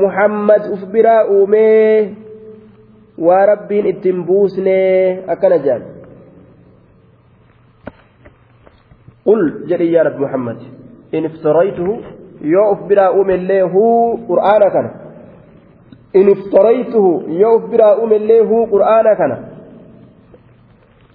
muhammad 0.00 0.62
uf 0.74 0.82
biraa 0.94 1.22
uumee 1.36 2.14
waa 3.26 3.46
rabbiin 3.52 3.86
ittiin 3.92 4.20
buusnee 4.28 5.22
akkana 5.34 5.58
jedhan 5.64 5.82
qul 9.24 9.42
jedhi 9.70 9.92
yaa 9.94 10.04
rabbi 10.08 10.22
muhammad 10.26 10.58
in 11.16 11.24
iftaraytuhu 11.30 11.94
yoo 12.54 12.66
uf 12.72 12.80
biraa 12.88 13.10
uume 13.18 13.34
illee 13.40 13.62
huu 13.74 14.18
qur'aana 14.28 14.68
kana 14.76 14.90
in 16.20 16.28
iftaraytuhu 16.36 17.12
yoo 17.40 17.54
uf 17.56 17.64
biraa 17.72 17.94
uume 18.00 18.16
illee 18.22 18.40
huu 18.50 18.62
qur'aana 18.74 19.12
kana 19.20 19.36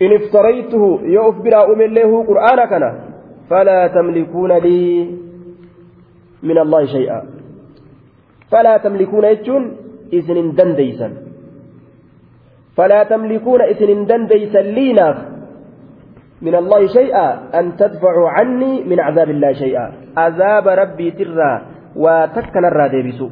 in 0.06 0.12
iftaraytuhu 0.20 0.90
yoo 1.16 1.28
uf 1.32 1.38
biraa 1.48 1.66
uume 1.70 1.86
illee 1.90 2.04
huu 2.12 2.24
qur'aana 2.32 2.68
kana 2.74 2.90
فلا 3.50 3.88
تملكون 3.88 4.52
لي 4.52 5.12
من 6.44 6.58
الله 6.58 6.86
شيئا. 6.86 7.20
فلا 8.52 8.78
تملكون 8.78 9.24
يجون 9.24 9.64
إذن 10.14 10.56
دنديسا 10.56 11.10
فلا 12.78 13.04
تملكون 13.04 13.62
إذن 13.62 14.06
دنديسا 14.06 14.62
لينا 14.62 15.08
من 16.42 16.56
الله 16.56 16.88
شيئا 16.88 17.28
أن 17.60 17.76
تدفعوا 17.78 18.30
عني 18.30 18.84
من 18.84 19.00
عذاب 19.00 19.30
الله 19.30 19.52
شيئا. 19.54 19.86
عذاب 20.18 20.66
ربي 20.68 21.12
ترى 21.12 21.54
وتكن 21.96 22.64
الرادي 22.66 23.02
بسوء. 23.08 23.32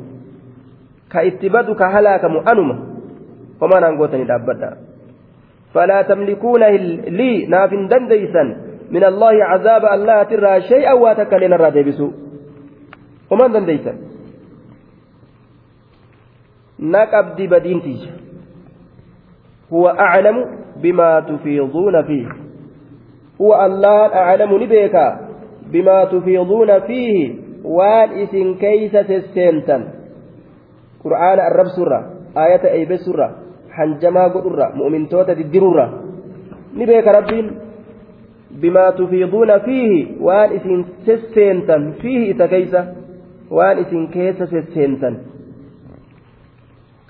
كإتبادك 1.14 1.82
هلاك 1.82 2.26
مؤنمة 2.26 2.76
وما 3.62 3.78
ننقوتني 3.80 4.26
دابدا 4.26 4.72
فلا 5.74 6.02
تملكون 6.02 6.64
لي 7.18 7.46
ناف 7.46 7.72
دنديسا 7.74 8.44
من 8.94 9.04
الله 9.04 9.36
عذاب 9.44 9.84
الله 9.86 10.24
ترى 10.24 10.54
شيئا 10.62 10.94
واتكلنا 10.94 11.56
الرادبسو 11.56 12.08
ومن 13.32 13.50
دنديتا 13.52 13.94
نقبد 16.80 17.40
بدينتي 17.42 17.96
هو 19.74 19.90
أعلم 19.90 20.38
بما 20.84 21.20
تفيضون 21.20 21.96
فيه. 22.04 22.28
هو 23.42 23.66
الله 23.66 24.00
أعلم 24.14 24.64
نبيك 24.64 24.96
بما 25.74 25.98
تفيضون 26.06 26.80
فيه. 26.80 27.18
وان 27.64 28.10
إسن 28.22 28.56
كيسة 28.56 29.10
السنتن 29.16 29.82
قرآن 31.04 31.40
الرب 31.40 31.68
سورة 31.76 32.00
آية 32.38 32.64
أيب 32.72 32.96
سورة 32.96 33.28
حنجما 33.72 34.24
قدرة 34.28 34.76
مؤمن 34.76 35.08
توتا 35.10 35.34
تدرورة 35.34 35.88
نبيك 36.76 37.08
ربين 37.08 37.63
بما 38.64 38.90
تفيضون 38.90 39.60
فيه 39.60 39.92
وان 40.22 40.50
إسن 40.56 40.86
سسنتن 41.06 41.92
فيه 42.02 42.32
إتكيسة 42.32 42.82
وان 43.52 43.78
إسن 43.78 44.08
كيسة 44.08 44.46
سسنتن 44.46 45.18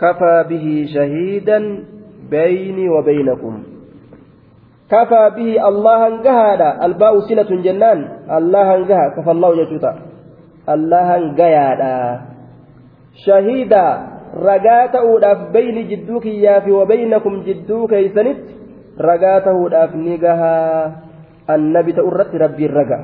كفى 0.02 0.46
به 0.50 0.86
شهيدا 0.94 1.60
بيني 2.32 2.90
وبينكم. 2.90 3.64
كفى 4.92 5.24
به 5.38 5.68
الله 5.68 6.08
انقهادا 6.08 6.86
الباء 6.86 7.20
سلة 7.20 7.52
جنان. 7.66 8.00
الله 8.38 8.76
انقها 8.76 9.06
كفى 9.18 9.32
الله 9.32 9.50
جتوتا 9.64 9.94
الله 10.70 11.08
انقيادا 11.16 12.22
شهيدا. 13.26 13.88
ta'uudhaaf 14.34 15.54
bayni 15.54 15.84
jidduu 15.86 16.20
kiyyaafi 16.20 16.72
wabaynakum 16.72 17.44
jidduu 17.46 17.88
keeysanitti 17.88 18.58
ragaa 18.98 19.40
ta'uudhaaf 19.42 19.94
ni 19.96 20.18
gahaa 20.18 20.92
rabbiin 21.48 22.74
raga 22.74 23.00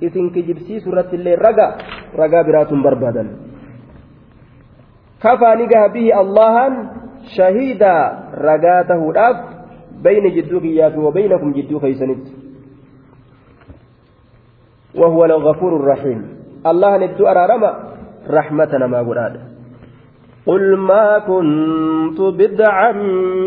isin 0.00 0.30
kijibsiisu 0.30 0.90
irratti 0.90 1.16
illee 1.16 1.36
raga 1.36 1.76
ragaa 2.16 2.44
biraatun 2.44 2.82
barbaadan 2.82 3.28
kafaa 5.22 5.54
ni 5.56 5.66
gaha 5.66 5.88
bihi 5.88 6.12
allahan 6.12 6.74
shahiidaa 7.36 8.32
ragaa 8.32 8.84
ta'uudhaaf 8.84 9.36
bayni 10.02 10.30
jidduu 10.30 10.60
kiyyaafi 10.60 10.98
wabaynakum 10.98 11.54
jidduu 11.54 11.80
keeysanitti 11.80 12.48
وهو 14.98 15.24
الغفور 15.24 15.76
الرحيم 15.76 16.20
الله 16.66 16.92
ندو 16.96 17.26
أرارما 17.28 17.70
رحمتنا 18.30 18.86
ما 18.86 19.00
قرآن 19.02 19.34
قل 20.48 20.76
ما 20.76 21.18
كنت 21.18 22.20
بدعا 22.20 22.92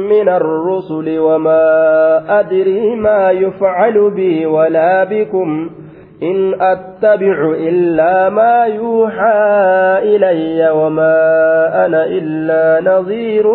من 0.10 0.30
الرسل 0.30 1.20
وما 1.20 1.66
أدري 2.40 2.96
ما 2.96 3.32
يفعل 3.32 4.12
بي 4.12 4.46
ولا 4.46 5.04
بكم 5.04 5.70
إن 6.24 6.54
أتبع 6.62 7.38
إلا 7.58 8.30
ما 8.30 8.66
يوحى 8.66 9.42
إلي 10.04 10.70
وما 10.72 11.16
أنا 11.86 12.06
إلا 12.06 12.92
نظير 12.92 13.46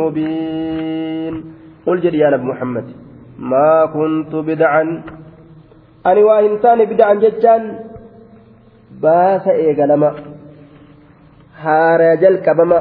مبين 0.00 1.44
قل 1.86 2.00
جل 2.00 2.14
يا 2.14 2.36
محمد 2.36 2.84
ما 3.38 3.86
كنت 3.94 4.34
بدعا 4.34 5.02
أني 6.06 6.22
وإنسان 6.22 6.84
بدعا 6.84 7.14
جدا 7.14 7.78
باس 9.02 9.48
إيقلما 9.48 10.31
haaraya 11.64 12.16
jalqabama 12.22 12.78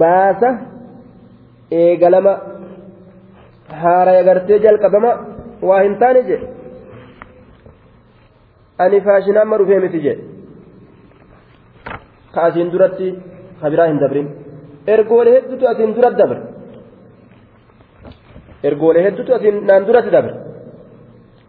baasa 0.00 0.48
eegalama 1.82 2.32
haaraya 3.82 4.22
gartee 4.28 4.58
jalqabama 4.66 5.12
waa 5.68 5.82
hin 5.86 5.94
taane 6.02 6.22
je 6.30 6.38
ani 8.84 9.04
faashinaa 9.06 9.44
amma 9.46 9.60
dhufee 9.60 9.80
miti 9.84 10.00
je 10.06 10.14
ka 12.34 12.40
asiin 12.48 12.70
duratti 12.74 13.08
ka 13.60 13.70
biraa 13.72 13.88
hin 13.90 14.00
dabrin. 14.02 14.28
Ergoolee 14.94 15.34
hedduutu 15.36 15.64
asiin 15.72 15.94
duratti 15.96 16.18
dabre. 16.22 16.40
Ergoolee 18.68 19.04
hedduutu 19.06 19.34
asiin 19.36 19.56
naan 19.68 19.86
duratti 19.88 20.10
dabre. 20.16 20.34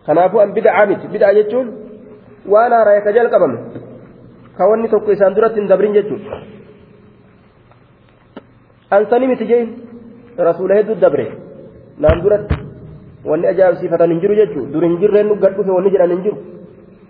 Kanaafuu 0.06 0.40
an 0.44 0.54
bida'aa 0.58 0.86
miti. 0.92 1.06
Bida'aa 1.14 1.38
jechuun 1.40 1.68
waan 2.54 2.72
haaraya 2.78 3.02
ka 3.06 3.12
jalqabame 3.18 3.58
ka 4.58 4.70
wanni 4.70 4.90
tokko 4.94 5.12
isaan 5.18 5.36
duratti 5.38 5.60
hin 5.62 5.70
dabrin 5.72 5.98
jechuudha 5.98 6.40
ansanii 8.92 9.32
miti 9.32 9.50
jeen 9.52 9.68
rasuula 10.50 10.80
hedduu 10.80 11.00
dabre 11.06 11.28
naan 12.06 12.24
duratti 12.26 12.56
wanni 13.32 13.48
ajaa'ibsiifatan 13.54 14.12
hin 14.14 14.22
jiru 14.24 14.40
jechuudha 14.42 14.72
dur 14.74 14.84
hin 14.90 15.00
jirreen 15.02 15.34
gad 15.44 15.58
dhufe 15.58 15.72
wanni 15.78 15.94
jedhan 15.96 16.16
hin 16.16 16.24
jiru 16.28 16.38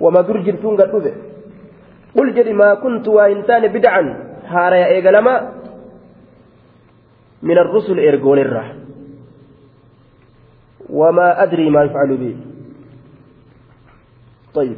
wama 0.06 0.24
dur 0.30 0.40
jirtuun 0.48 0.80
gad 0.82 0.92
dhufe 0.96 1.14
qul 2.18 2.34
jedhi 2.40 2.58
maa 2.64 2.74
kuntu 2.86 3.20
waa 3.20 3.30
hin 3.34 3.46
taane 3.52 3.70
bid'an 3.78 4.12
haaraya 4.54 4.90
eegalamaa 4.98 5.40
الرسل 7.44 8.00
إرجول 8.00 8.40
الرح 8.40 8.76
وما 10.90 11.44
أدري 11.44 11.70
ما 11.70 11.84
يفعل 11.84 12.18
به 12.18 12.36
طيب 14.54 14.78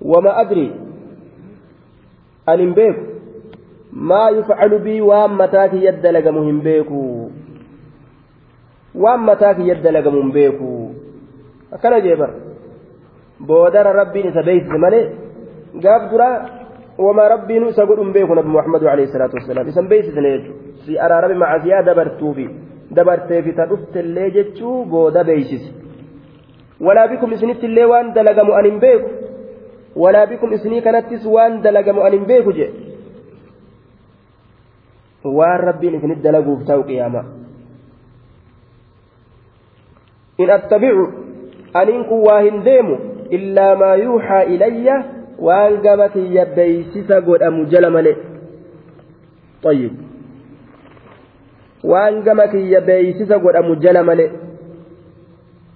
وما 0.00 0.40
أدري 0.40 0.68
أن 2.48 2.74
بيك 2.74 2.96
ما 3.92 4.28
يفعل 4.28 4.78
بي 4.78 5.00
وام 5.00 5.38
متاك 5.38 5.72
يد 5.74 6.06
لقمهم 6.06 6.60
بيكو 6.60 7.28
وام 8.94 9.26
متاك 9.26 9.58
يد 9.58 9.86
لقمهم 9.86 10.32
بيكو 10.32 10.90
أكنا 11.72 11.98
جيبر 11.98 12.30
بودر 13.40 13.86
ربي 14.00 14.22
نسبيت 14.22 14.66
مالي 14.82 15.02
قاف 15.84 16.02
درا 16.12 16.30
وما 16.98 17.28
ربي 17.28 17.58
نسقل 17.58 18.12
بيكو 18.12 18.34
نبي 18.34 18.48
محمد 18.48 18.84
عليه 18.84 19.04
الصلاة 19.04 19.32
والسلام 19.34 19.66
إسم 19.66 19.88
بيت 19.88 20.04
سنيجو 20.14 20.52
في 20.86 20.92
أرى 21.04 21.16
ربي 21.24 21.34
مع 21.34 21.58
زيادة 21.64 21.92
دبرتوبي 21.92 22.48
dabartee 22.96 23.42
fi 23.42 23.52
tadhuftellee 23.52 24.30
jechuu 24.36 24.84
booda 24.84 25.24
beeysise 25.24 25.70
walaa 26.86 27.08
bikum 27.12 27.32
isinitti 27.36 27.66
illee 27.66 27.86
waan 27.92 28.12
dalagamu 28.14 28.56
an 28.58 28.68
hin 28.68 28.80
beeku 28.84 29.08
walaa 29.95 30.25
bikum 30.25 30.53
isinii 30.53 30.81
kanattis 30.81 31.25
waan 31.25 31.61
dalagamu 31.61 32.03
an 32.03 32.11
hin 32.11 32.25
beeku 32.25 32.53
je 32.53 32.67
waan 35.23 35.59
rabbiin 35.69 35.95
isinit 35.99 36.23
dalaguuf 36.23 36.65
ta'u 36.67 36.83
qiyaama 36.89 37.23
in 40.37 40.49
attabicu 40.57 41.05
aniin 41.73 42.03
kun 42.09 42.25
waa 42.27 42.41
hin 42.41 42.63
deemu 42.63 42.97
illaa 43.37 43.75
maa 43.75 43.95
yuuxaa 43.95 44.43
ilayya 44.55 45.03
waan 45.47 45.81
gama 45.81 46.09
kiyya 46.09 46.45
beeysisa 46.55 47.21
godhamu 47.21 47.65
jala 47.65 47.89
male 47.89 48.13
طيب 49.63 49.91
waan 51.83 52.23
gama 52.23 52.47
kiyya 52.47 52.81
beeysisa 52.81 53.39
godhamu 53.39 53.75
jala 53.75 54.03
male 54.03 54.31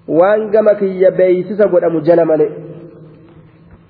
waan 0.07 0.51
gama 0.51 0.75
kiyya 0.75 1.11
beeysisa 1.11 1.67
godhamu 1.67 2.01
jala 2.01 2.25
male 2.25 2.47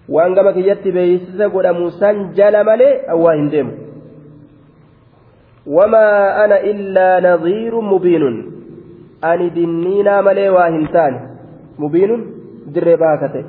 waan 0.10 0.36
gama 0.36 0.54
kiyyatti 0.54 0.92
beeysisa 0.92 1.50
godhamu 1.50 1.92
san 2.00 2.34
jala 2.36 2.64
malee 2.64 2.94
awwaa 3.16 3.36
hin 3.40 3.52
deemu. 3.52 3.74
Wamaa 5.66 6.36
ana 6.44 6.60
illaa 6.60 7.22
nadhiirun 7.22 7.86
mubiinun. 7.86 8.38
Ani 9.22 9.50
dinniinaa 9.56 10.22
malee 10.22 10.50
waa 10.50 10.70
hin 10.70 10.88
taane. 10.96 11.20
Mubiinun 11.78 12.26
dirree 12.76 12.98
bahaa 12.98 13.18
ka 13.18 13.30
ta'e. 13.36 13.46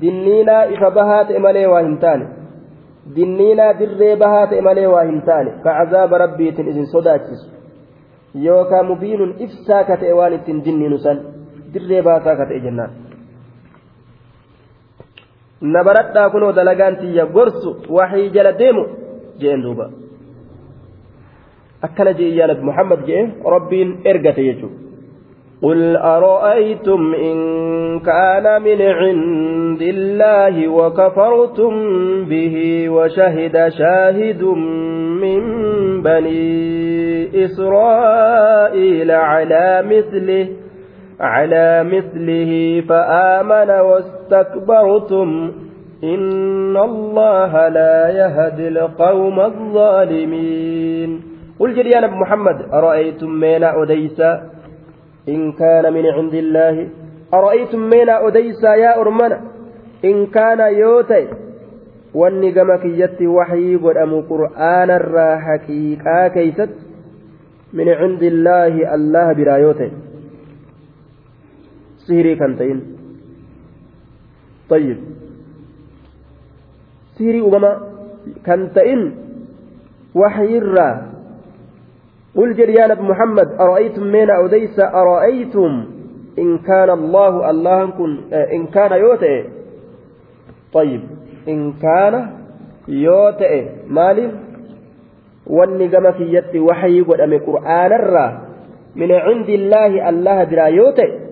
Dinniinaa 0.00 0.64
ifa 0.76 0.90
bahaa 0.90 1.24
ta'e 1.24 1.38
malee 1.38 1.66
waa 1.66 1.82
hin 1.82 1.98
taane. 2.06 2.26
Dinniinaa 3.16 3.72
dirree 3.78 4.16
bahaa 4.16 4.46
ta'e 4.46 4.60
malee 4.60 4.86
waa 4.86 5.04
hin 5.04 5.22
isin 6.68 6.86
sodaachisu. 6.86 7.46
Yookaan 8.34 8.86
mubiinun 8.86 9.34
ibsaa 9.38 9.84
ka 9.84 9.96
ta'e 9.96 10.12
waan 10.12 10.32
ittiin 10.40 10.64
dinniinu 10.64 10.98
san 10.98 11.24
dirree 11.74 12.02
baasaa 12.02 12.36
ka 12.36 12.46
ta'e 12.46 12.60
jennaan 12.60 13.11
na 15.62 15.84
baradhaa 15.84 16.30
kunoo 16.30 16.52
dalagaan 16.52 16.96
tiyya 17.00 17.26
gorsu 17.26 17.76
waxii 17.96 18.30
jala 18.36 18.52
deemu 18.52 18.84
jeen 19.40 19.62
duuba 19.62 19.90
akkana 21.88 22.12
jee 22.20 22.30
yaa 22.38 22.46
nabi 22.52 22.62
muhammad 22.70 23.00
jee 23.10 23.22
rabbiin 23.56 23.90
ergate 24.12 24.42
jechuudha 24.48 24.82
قل 25.62 25.96
أرأيتم 25.96 27.14
إن 27.14 27.36
كان 28.00 28.62
من 28.62 28.82
عند 28.82 29.82
الله 29.82 30.68
وكفرتم 30.68 31.72
به 32.24 32.56
وشهد 32.90 33.68
شاهد 33.68 34.42
من 35.22 35.40
بني 36.02 37.44
إسرائيل 37.44 39.10
على 39.10 39.82
مثله 39.86 40.48
على 41.22 41.84
مثله 41.84 42.82
فآمن 42.88 43.70
واستكبرتم. 43.70 45.52
إن 46.04 46.76
الله 46.76 47.68
لا 47.68 48.08
يهدي 48.08 48.68
القوم 48.68 49.40
الظالمين. 49.40 51.20
قل 51.58 51.74
جريان 51.74 52.10
محمد 52.10 52.56
أرأيتم 52.72 53.30
مينا 53.30 53.82
أديس 53.82 54.20
إن 55.28 55.52
كان 55.52 55.92
من 55.92 56.06
عند 56.06 56.34
الله. 56.34 56.88
أرأيتم 57.34 57.78
مينا 57.78 58.26
أديسا 58.26 58.74
يا 58.74 59.00
أرمنا 59.00 59.40
إن 60.04 60.26
كان 60.26 60.60
يوتي. 60.74 61.26
wanni 62.14 62.52
gama 62.52 62.78
kiyyatti 62.78 63.26
waxyii 63.26 63.78
godhamu 63.80 64.22
qur'aana 64.28 64.96
irraa 65.00 65.40
haqiiqaa 65.40 66.28
keeysatti 66.34 66.84
min 67.72 67.88
cindi 68.00 68.26
illaahi 68.28 68.84
allaha 68.84 69.34
biraa 69.34 69.58
sihirii 72.06 72.36
kan 72.38 72.56
ta'in 72.56 72.80
سيري 77.12 77.40
أمما 77.44 77.72
كان 78.44 78.72
تئن 78.72 79.12
وحي 80.14 80.58
الرّا. 80.58 80.90
قل 82.36 82.54
جريان 82.54 82.90
ابن 82.90 83.04
محمد 83.04 83.48
أرأيتم 83.60 84.02
من 84.02 84.30
أوديس 84.30 84.80
أرأيتم 84.80 85.72
إن 86.38 86.58
كان 86.58 86.90
الله 86.90 87.50
الله 87.50 87.90
كن 87.90 88.10
إن 88.32 88.66
كان 88.66 88.92
يوتئ. 88.96 89.44
طيب. 90.72 91.02
إن 91.48 91.72
كان 91.72 92.14
يوتئ. 92.88 93.64
مالي؟ 93.92 94.30
wanni 95.46 95.88
gama 95.90 96.12
kiyyatti 96.14 96.58
waxyii 96.62 97.02
godhame 97.02 97.42
qur'aanarraa 97.42 98.30
min 98.94 99.10
cindi 99.10 99.54
illaahi 99.58 99.98
allaha 100.00 100.46
biraa 100.46 100.70
yoo 100.70 100.92
ta'e 100.94 101.31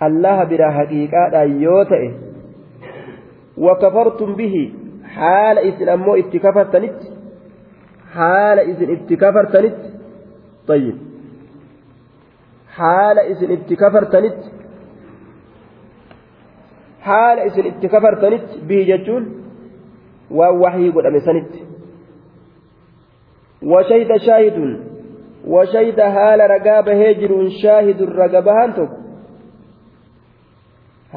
allaha 0.00 0.46
biraa 0.46 0.70
haqiiqaadhaan 0.78 1.60
yoo 1.60 1.84
ta'e 1.84 2.10
wakafartum 3.66 4.36
bihi 4.36 4.74
haala 5.16 5.60
isin 5.60 5.88
ammoo 5.88 6.16
itti 6.16 6.38
kafartanitti 6.38 7.12
haala 8.14 8.62
isin 8.62 8.90
itti 8.90 9.16
kafartanitti 9.16 9.96
طيب 10.68 10.96
isin 13.30 13.50
itti 13.50 13.76
kafartanitti 13.76 14.48
haala 17.00 17.44
isin 17.44 17.66
itti 17.66 17.88
kafartanitti 17.88 18.60
bihi 18.68 18.84
jechuun 18.84 19.24
waan 20.30 20.60
waxyii 20.64 20.92
godhame 20.92 21.20
sanitti 21.20 21.66
وشهد 23.62 24.16
شاهد 24.16 24.80
وشهد 25.46 26.00
هال 26.00 26.40
رقاب 26.50 26.88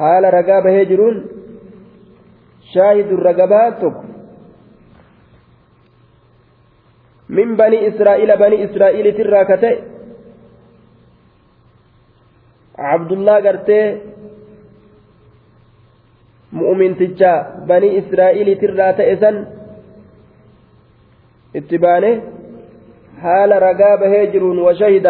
هال 0.00 0.24
رقاب 0.34 0.66
هجر 0.66 1.00
شاهد 2.74 3.10
رقبهان 3.12 3.72
تك. 3.80 3.96
من 7.28 7.56
بني 7.56 7.88
إسرائيل 7.88 8.36
بني 8.36 8.64
إسرائيل 8.64 9.06
تراكته 9.16 9.76
عبد 12.78 13.12
الله 13.12 13.36
قرتي 13.46 13.80
مؤمن 16.52 16.96
تجا 16.96 17.34
بني 17.68 17.98
إسرائيل 17.98 18.48
تراته 18.60 19.12
إسن 19.12 19.36
اتبانه 21.56 22.22
حال 23.22 23.50
رقاب 23.62 24.02
هجر 24.14 24.42
وشهد 24.66 25.06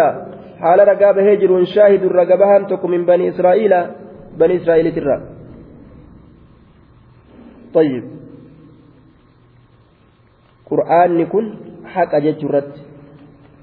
حال 0.62 0.78
رقاب 0.88 1.16
هجر 1.18 1.64
شاهد 1.64 2.02
رقبهان 2.04 2.66
تك 2.66 2.84
من 2.84 3.02
بني 3.10 3.28
إسرائيل. 3.28 3.74
بني 4.39 4.55
إسرائيل 4.57 4.95
ترى 4.95 5.17
طيب 7.73 8.03
قرآن 10.69 11.25
كن 11.25 11.45
حق 11.85 12.13
ججرت 12.15 12.71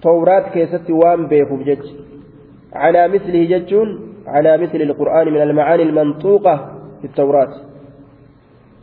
توراة 0.02 0.44
كيست 0.54 0.90
وان 0.90 1.26
بيكم 1.26 1.62
جج 1.62 1.86
على 2.72 3.08
مثله 3.08 3.40
ججون 3.44 3.88
على 4.26 4.58
مثل 4.58 4.80
القرآن 4.82 5.26
من 5.32 5.42
المعاني 5.42 5.82
المنطوقة 5.82 6.54
في 7.00 7.06
التوراة 7.06 7.52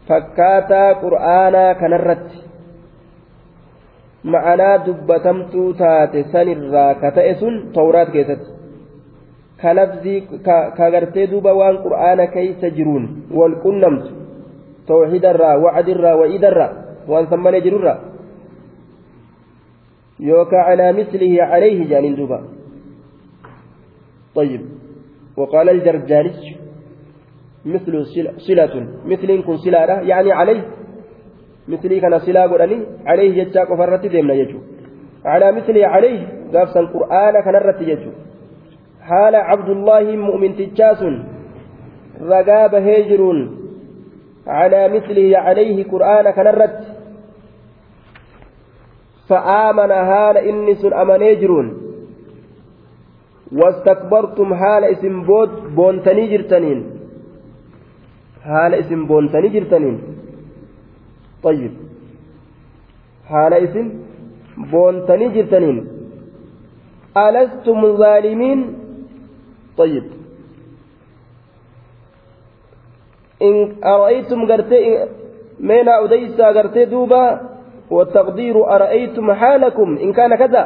فكاتا 0.07 0.93
قرآنا 0.93 1.73
كنرت 1.73 2.29
ma'anaa 4.23 4.85
dubbatamtuu 4.85 5.73
taate 5.79 6.23
sanirraa 6.31 6.95
ka 7.01 7.11
ta'e 7.17 7.35
sun 7.39 7.59
tawraat 7.75 8.09
keessatti 8.15 8.52
ka 9.60 9.74
lafzii 9.74 10.20
ka 10.76 10.90
gartee 10.94 11.26
duuba 11.26 11.54
waan 11.60 11.76
qur'aana 11.84 12.26
keeysa 12.34 12.70
jiruun 12.76 13.04
wal 13.38 13.54
qunnamtu 13.64 14.10
tawxiidarraa 14.88 15.56
wacdirraa 15.64 16.16
wa'iidarraa 16.20 16.72
waan 17.08 17.26
san 17.30 17.40
malee 17.40 17.62
jirurraa 17.66 17.98
yookaa 20.30 20.64
calaa 20.68 20.92
mislihi 20.98 21.38
calayhi 21.52 21.88
jaaniin 21.92 22.16
duuba 22.16 22.40
طيب 24.34 24.62
وقال 25.36 25.68
الجرجاني 25.68 26.56
مثل 27.64 27.94
صلة 28.46 28.74
مثل 29.06 29.28
كن 29.46 29.56
صلة 29.56 29.78
يعني 30.10 30.32
عليه 30.32 30.62
مثلي 31.68 32.00
كان 32.00 32.18
سلا 32.18 32.46
قراني 32.50 32.78
عليه 33.06 33.44
جتا 33.44 33.64
قفرت 33.70 34.06
ديمنا 34.06 34.34
يجو 34.34 34.58
على 35.24 35.52
مثلي 35.52 35.84
عليه 35.84 36.20
قافصا 36.54 36.80
القرآن 36.80 37.34
كان 37.44 37.54
رت 37.54 37.80
يجو 37.80 38.10
عبد 39.10 39.68
الله 39.68 40.16
مؤمن 40.16 40.56
تجاس 40.56 41.02
رقاب 42.20 42.74
هجر 42.74 43.48
على 44.46 44.88
مثله 44.88 45.38
عليه 45.38 45.84
قرآن 45.84 46.30
كان 46.30 46.46
رت 46.46 46.80
فآمن 49.28 49.90
هال 49.90 50.36
إنس 50.36 50.84
أمن 50.84 51.22
يجرون 51.22 51.66
واستكبرتم 53.52 54.54
حال 54.54 54.84
اسم 54.84 55.22
بود 55.22 55.50
بونتني 55.76 56.26
جرتنين. 56.26 56.80
حال 58.44 58.74
اسم 58.74 59.06
بونتني 59.06 59.48
جرتنين. 59.48 59.96
طيب. 61.42 61.72
حال 63.28 63.52
اسم 63.54 63.86
بونتني 64.72 65.28
جرتنين. 65.28 65.78
ألستم 67.16 67.96
ظالمين 67.96 68.83
طيب. 69.78 70.04
إن 73.42 73.76
أرأيتم 73.84 74.52
قرتي 74.52 75.08
مين 75.60 75.88
أديسا 75.88 76.46
قرتي 76.46 76.84
دوبا 76.84 77.40
والتقدير 77.90 78.56
أرأيتم 78.76 79.32
حالكم 79.32 79.98
إن 79.98 80.12
كان 80.12 80.34
كذا. 80.34 80.62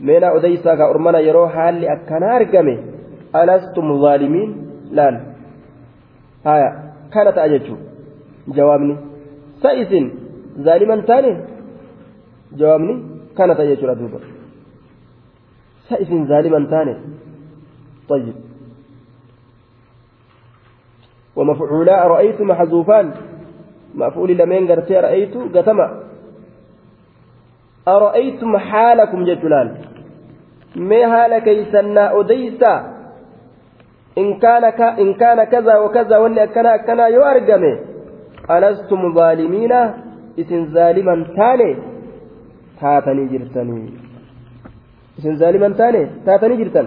مين 0.00 0.24
أديسا 0.24 0.74
كأرمنا 0.74 1.18
يرو 1.18 1.48
حال 1.48 1.84
أكنا 1.84 2.36
أرقمي. 2.36 2.76
ألستم 3.36 4.00
ظالمين؟ 4.02 4.50
لا. 4.92 5.20
هايا 6.46 6.70
كانت 7.12 7.38
أججو. 7.38 7.76
جوابني. 8.48 8.96
سائسن 9.62 10.10
ظالما 10.58 10.96
تاني 11.00 11.32
جوابني. 12.52 12.94
كانت 13.38 13.60
أججو 13.60 13.92
دوبا. 13.92 14.20
سائسن 15.88 16.26
ظالما 16.26 16.66
تاني 16.70 16.94
طيب. 18.08 18.34
ومفعولا 21.36 22.06
رأيت 22.06 22.40
محذوفان. 22.40 23.14
مفعول 23.96 24.30
لمن 24.36 24.68
قرتي 24.68 24.94
رأيت 25.00 25.36
قتما 25.56 26.02
أرأيتم 27.88 28.56
حالكم 28.56 29.24
جتلان 29.24 29.68
ما 30.76 31.00
حال 31.12 31.38
كيسنا 31.38 32.20
أديسا 32.20 32.74
إن 34.18 34.38
كان 34.38 34.70
ك... 34.70 34.80
إن 34.80 35.14
كان 35.14 35.44
كذا 35.44 35.78
وكذا 35.78 36.16
وإن 36.18 36.44
كان 36.44 36.76
كان 36.76 37.00
يؤرجمه 37.12 37.74
ألستم 38.50 39.14
ظالمين؟ 39.14 39.72
إسن 40.40 40.60
ظالما 40.74 41.14
تاني. 41.36 41.70
تاتني 42.80 43.24
جرتني. 43.32 43.80
إسن 45.18 45.34
ظالما 45.36 45.68
تاني. 45.68 46.02
تاتني 46.26 46.56
جرتن 46.56 46.86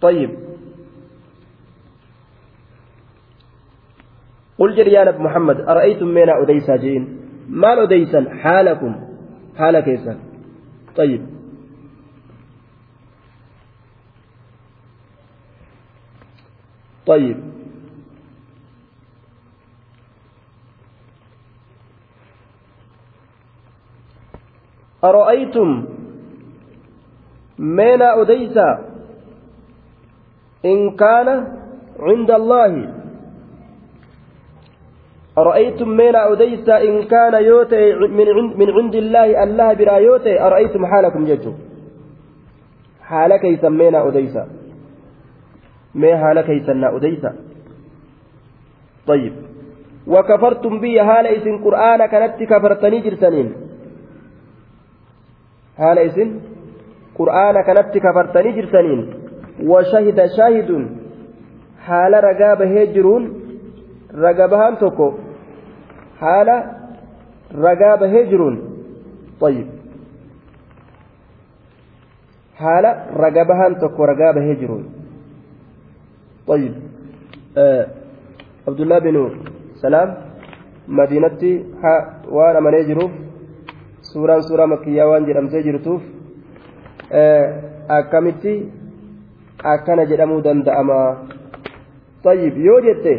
طيب. 0.00 0.30
قل 4.58 4.76
جريان 4.76 5.08
ابو 5.08 5.22
محمد 5.22 5.60
أرأيتم 5.60 6.06
من 6.06 6.28
أديسا 6.28 6.76
جين 6.76 7.20
مال 7.48 7.78
أديسا 7.78 8.34
حالكم. 8.42 8.94
حال 9.56 9.80
كيسا. 9.80 10.18
طيب. 10.96 11.26
طيب. 17.06 17.56
أرأيتم 25.04 25.84
من 27.58 28.02
أديسا 28.02 28.95
إن 30.70 30.78
كان 31.02 31.28
عند 32.06 32.30
الله. 32.40 32.72
أرأيتم 35.38 35.88
من 35.88 36.16
أديس 36.16 36.68
إن 36.68 36.94
كان 37.12 37.34
يوتي 37.50 37.84
من 38.18 38.28
عند, 38.36 38.50
من 38.60 38.68
عند 38.76 38.94
الله 38.94 39.28
الله 39.44 39.68
برا 39.78 39.96
يوتي؟ 40.08 40.34
أرأيتم 40.46 40.82
حالكم 40.86 41.22
mee 43.78 43.90
naa 43.94 44.02
odeysa 44.08 44.42
mee 45.94 46.14
haala 46.22 46.42
keeysan 46.42 46.80
naa 46.80 46.90
odeysa 46.98 47.30
طيب. 49.06 49.32
وكفرتم 50.06 50.80
بي 50.80 51.00
هال 51.00 51.26
إسن 51.26 51.58
قرآن 51.64 52.06
كانت 52.06 52.42
كفرتني 52.42 53.00
جرتنين 53.00 53.48
هال 55.78 55.98
إسن 55.98 56.30
قرآن 57.18 57.56
كانت 57.66 57.98
كفرتني 57.98 58.52
جرتنين 58.52 59.25
وشهد 59.64 60.26
شاهد. 60.36 60.70
حال 61.86 62.12
رقاب 62.14 62.62
هجرون 62.62 63.22
رقبهان 64.14 64.78
تكو 64.78 65.12
حال 66.20 66.48
رقاب 67.54 68.02
هجرون 68.02 68.54
طيب. 69.40 69.66
حال 72.56 72.84
رقبهان 73.16 73.78
تكو 73.78 74.04
رقاب 74.04 74.38
هجرون 74.38 74.84
طيب. 76.46 76.74
آه 77.58 77.86
عبد 78.68 78.80
الله 78.80 78.98
بن 78.98 79.30
سلام 79.74 80.14
مدينتي 80.88 81.64
وأنا 82.28 82.60
من 82.60 82.74
يجروف 82.74 83.10
suuraan 84.16 84.42
suuraa 84.42 84.66
makiyyaa 84.66 85.08
waan 85.08 85.26
jedhamtee 85.28 85.62
jirtuuf 85.62 86.02
akkamitti 87.96 88.52
akkana 89.72 90.04
jedhamuu 90.10 90.42
danda'ama. 90.46 91.00
Tayyib 92.22 92.56
yoo 92.66 92.80
jette 92.86 93.14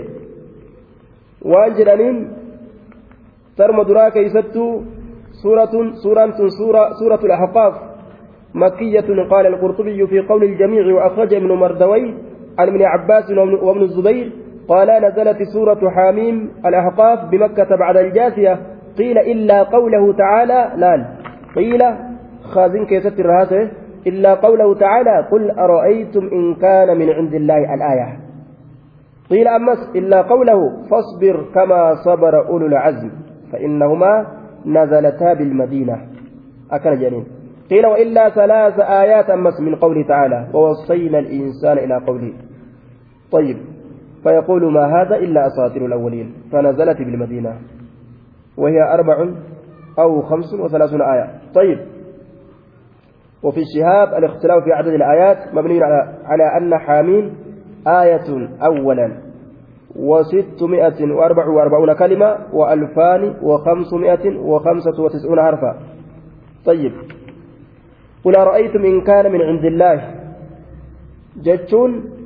waan 1.52 1.76
jedhaniin 1.78 2.18
tarma 3.58 3.88
duraa 3.88 4.12
keeysattuu 4.12 4.72
suuratun 5.42 5.96
suuraan 6.04 6.34
tun 6.38 6.50
suuratu 7.00 7.26
al-ahqaaf 7.30 7.76
مكية 8.58 9.08
قال 9.30 9.46
القرطبي 9.48 10.08
في 10.08 10.20
قول 10.20 10.44
الجميع 10.44 10.96
وأخرج 10.96 11.34
ابن 11.34 11.52
مردوي 11.52 12.14
عن 12.60 12.68
ابن 12.68 12.82
عباس 12.82 13.32
وابن 13.62 13.82
الزبير 13.82 14.32
قال 14.68 14.90
نزلت 15.04 15.44
سورة 15.54 15.90
حاميم 15.90 16.52
الأحقاف 16.66 17.20
بمكة 17.32 17.76
بعد 17.76 17.98
الجاثية 17.98 18.60
قيل 18.98 19.18
إلا 19.18 19.64
قوله 19.64 20.14
تعالى 20.14 20.72
لال 20.78 21.06
قيل 21.56 21.82
خازن 22.44 22.86
كيست 22.86 23.20
الرهاسة 23.20 23.70
إلا 24.08 24.34
قوله 24.34 24.74
تعالى 24.76 25.28
قل 25.32 25.52
أرأيتم 25.52 26.24
إن 26.34 26.56
كان 26.56 26.98
من 26.98 27.10
عند 27.10 27.34
الله 27.34 27.74
الآية. 27.74 28.20
قيل 29.30 29.48
أمس 29.48 29.78
إلا 29.96 30.22
قوله 30.22 30.60
فاصبر 30.90 31.46
كما 31.56 31.96
صبر 32.06 32.48
أولو 32.48 32.66
العزم 32.66 33.12
فإنهما 33.52 34.26
نزلتا 34.66 35.34
بالمدينة. 35.34 35.98
أكل 36.72 37.00
جنين. 37.00 37.26
قيل 37.70 37.86
وإلا 37.86 38.30
ثلاث 38.30 38.80
آيات 38.80 39.30
أمس 39.30 39.60
من 39.60 39.76
قوله 39.76 40.08
تعالى 40.08 40.48
ووصينا 40.54 41.20
الإنسان 41.20 41.78
إلى 41.78 41.96
قوله. 42.08 42.34
طيب 43.32 43.58
فيقول 44.24 44.74
ما 44.74 44.86
هذا 45.02 45.16
إلا 45.16 45.48
أساطير 45.48 45.86
الأولين 45.86 46.34
فنزلت 46.52 46.98
بالمدينة 46.98 47.54
وهي 48.58 48.94
أربع 48.94 49.30
أو 50.00 50.22
خمس 50.22 50.54
وثلاثون 50.54 51.02
آية. 51.02 51.28
طيب 51.56 51.97
وفي 53.44 53.60
الشهاب 53.60 54.14
الاختلاف 54.14 54.64
في 54.64 54.72
عدد 54.74 54.94
الآيات 54.94 55.54
مبني 55.54 55.84
على 56.26 56.58
أن 56.58 56.78
حامين 56.78 57.36
آية 57.88 58.50
أولا 58.66 59.18
وستمائة 59.96 61.14
وأربع 61.14 61.48
وأربعون 61.48 61.94
كلمة 61.94 62.38
وألفان 62.54 63.34
وخمسمائة 63.42 64.40
وخمسة 64.40 65.04
وتسعون 65.04 65.42
حرفا. 65.42 65.80
طيب. 66.66 66.92
قل 68.24 68.36
أرأيتم 68.36 68.86
إن 68.86 69.02
كان 69.02 69.32
من 69.32 69.42
عند 69.42 69.66
الله 69.66 69.98
جتشون؟ 71.46 72.18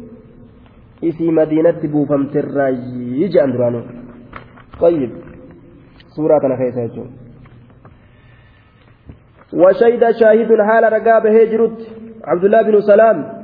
isii 1.02 1.32
madiinatti 1.34 1.88
buufamterraayi 1.88 3.26
jedhan 3.34 3.54
duraanuu 3.54 3.84
طيب. 4.82 5.12
سورة 6.16 6.46
أنا 6.46 6.58
خيسة 6.58 6.82
يجون 6.82 7.10
وشهد 9.54 10.12
شاهد 10.20 10.52
حال 10.68 10.84
رقاب 10.94 11.26
هجرت 11.26 11.78
عبد 12.24 12.44
الله 12.44 12.62
بن 12.62 12.80
سلام. 12.80 13.42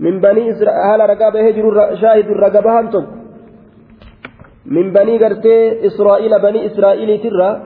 من 0.00 0.20
بني 0.20 0.50
إسرائيل 0.50 1.00
رقاب 1.10 1.36
هجر 1.36 1.94
شاهد 2.02 2.28
رقبها 2.30 2.80
أنتم. 2.80 3.06
من 4.66 4.92
بني 4.92 5.18
قرتي 5.24 5.86
إسرائيل 5.86 6.42
بني 6.42 6.66
إسرائيل 6.66 7.20
ترى 7.22 7.62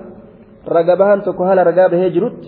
رقبها 0.68 1.14
أنتم 1.14 1.32
حال 1.48 1.66
رقاب 1.66 1.94
هجرت 1.94 2.42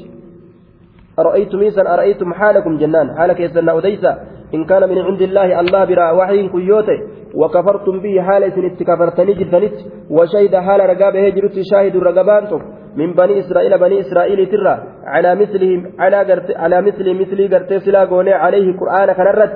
أرأيتم 1.18 1.60
إيسا 1.60 1.82
أرأيتم 1.94 2.32
حالكم 2.34 2.76
جنان؟ 2.76 3.18
حالك 3.18 3.40
يسنى 3.40 3.78
أديسا 3.78 4.12
إن 4.54 4.64
كان 4.64 4.88
من 4.88 4.98
عند 4.98 5.22
الله 5.22 5.60
الله 5.60 5.84
برا 5.84 6.10
وحي 6.10 6.48
كيوته 6.48 6.98
وكفرتم 7.34 8.00
به 8.00 8.22
حال 8.22 8.42
إسن 8.44 8.64
اتكفرتني 8.64 9.32
جدنت. 9.32 9.76
وشهد 10.10 10.54
حال 10.56 10.80
رقاب 10.80 11.16
هجرت 11.16 11.56
شاهد 11.70 11.96
رقبانتم 11.96 12.60
من 12.96 13.08
بني 13.18 13.34
إسرائيل 13.40 13.72
بني 13.84 13.96
إسرائيل 14.00 14.40
ترى 14.52 14.74
على 15.12 15.30
مثلهم 15.42 15.80
على 16.02 16.18
قرت 16.28 16.48
على 16.62 16.76
مثل 16.88 17.06
مثل 17.20 17.38
قرت 17.52 17.72
سلا 17.84 18.02
عليه 18.44 18.66
قرآن 18.80 19.08
كنرت 19.18 19.54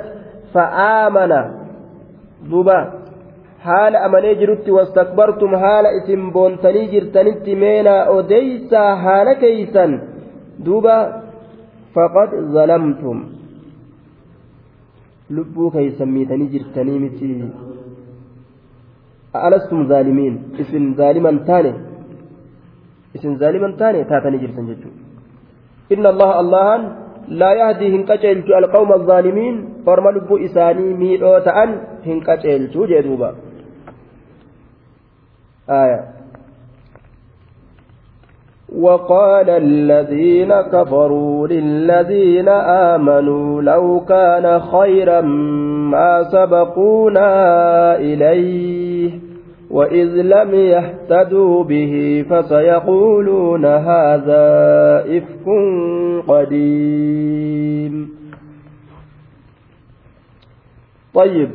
فآمن. 0.55 1.33
دوبا 2.51 2.79
حال 3.67 3.95
أمني 4.07 4.35
جرت 4.41 4.67
واستكبرتم 4.77 5.53
حال 5.63 5.85
إسم 5.99 6.23
بونتني 6.35 6.83
جرتنت 6.93 7.47
مينا 7.63 7.97
أديسا 8.19 8.85
حال 9.03 9.29
كيسا 9.43 9.85
دوبا 10.67 10.99
فقد 11.95 12.31
ظلمتم. 12.55 13.19
keeysan 15.75 16.09
miitanii 16.09 16.49
jirtanii 16.53 16.99
miti 17.05 17.27
alastum 19.35 19.81
zaalimiin 19.91 20.37
isin 20.63 20.95
zaaliman 21.01 21.39
taane 21.49 21.73
isin 23.19 23.37
zaaliman 23.45 23.77
taane 23.83 24.05
taatanii 24.15 24.43
jirtan 24.47 24.73
jechuudha 24.73 25.97
inna 25.97 26.09
allaha 26.15 26.35
allahan 26.43 26.91
laa 27.43 27.55
yahdii 27.63 27.91
hin 27.97 28.05
qaceelchu 28.11 28.59
alqawma 28.61 29.01
azaalimiin 29.01 29.57
orma 29.95 30.15
lubbuu 30.19 30.39
isaanii 30.51 30.93
miidhoo 31.01 31.41
ta'an 31.49 31.75
hin 32.11 32.23
qaceelchu 32.29 32.87
jee 32.93 33.03
duuba 33.09 33.35
aayaa 35.81 36.07
وقال 38.79 39.51
الذين 39.51 40.53
كفروا 40.61 41.49
للذين 41.49 42.49
آمنوا 42.49 43.63
لو 43.63 44.01
كان 44.09 44.61
خيرا 44.61 45.21
ما 45.91 46.23
سبقونا 46.33 47.31
إليه 47.97 49.28
وإذ 49.71 50.09
لم 50.09 50.55
يهتدوا 50.55 51.65
به 51.65 52.25
فسيقولون 52.31 53.65
هذا 53.65 54.47
إفك 55.17 55.47
قديم. 56.29 57.95
طيب. 61.15 61.51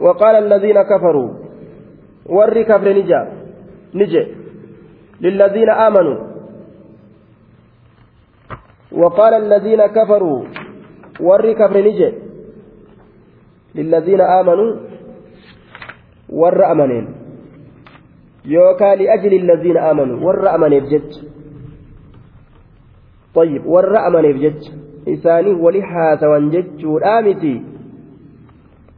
وقال 0.00 0.34
الذين 0.36 0.82
كفروا 0.82 1.30
ور 2.26 2.62
كفر 2.62 2.88
نجا 2.92 3.20
نجي 3.94 4.26
للذين 5.20 5.70
آمنوا. 5.70 6.18
وقال 8.92 9.34
الذين 9.34 9.86
كفروا 9.86 10.44
ور 11.20 11.52
كفر 11.52 11.78
نجي 11.78 12.12
للذين 13.74 14.20
آمنوا 14.20 14.93
ور 16.40 16.58
أمنين 16.72 17.06
يوكا 18.44 18.90
لأجل 19.00 19.32
الذين 19.42 19.76
آمنوا 19.76 20.18
ور 20.26 20.54
أمنين 20.54 20.82
بجج 20.84 21.10
طيب 23.34 23.62
ور 23.66 23.92
أمنين 24.06 24.32
بجج 24.36 24.62
إساني 25.08 25.52
ولحاس 25.64 26.22
وانجج 26.22 26.86
والآمتي 26.86 27.56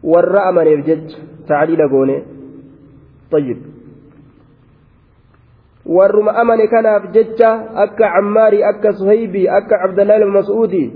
ور 0.03 0.35
أمنين 0.49 0.81
بجج 0.81 1.09
تعليل 1.49 1.81
قوني 1.93 2.17
طيب 3.33 3.59
warruma 5.87 6.35
amane 6.35 6.67
kanaaf 6.67 7.13
jecha 7.15 7.51
akka 7.83 8.09
cammaarii 8.15 8.63
akka 8.71 8.93
suhaybii 8.99 9.47
akka 9.59 9.79
cabdallaa 9.83 10.17
ilma 10.19 10.33
mas'uudii 10.43 10.89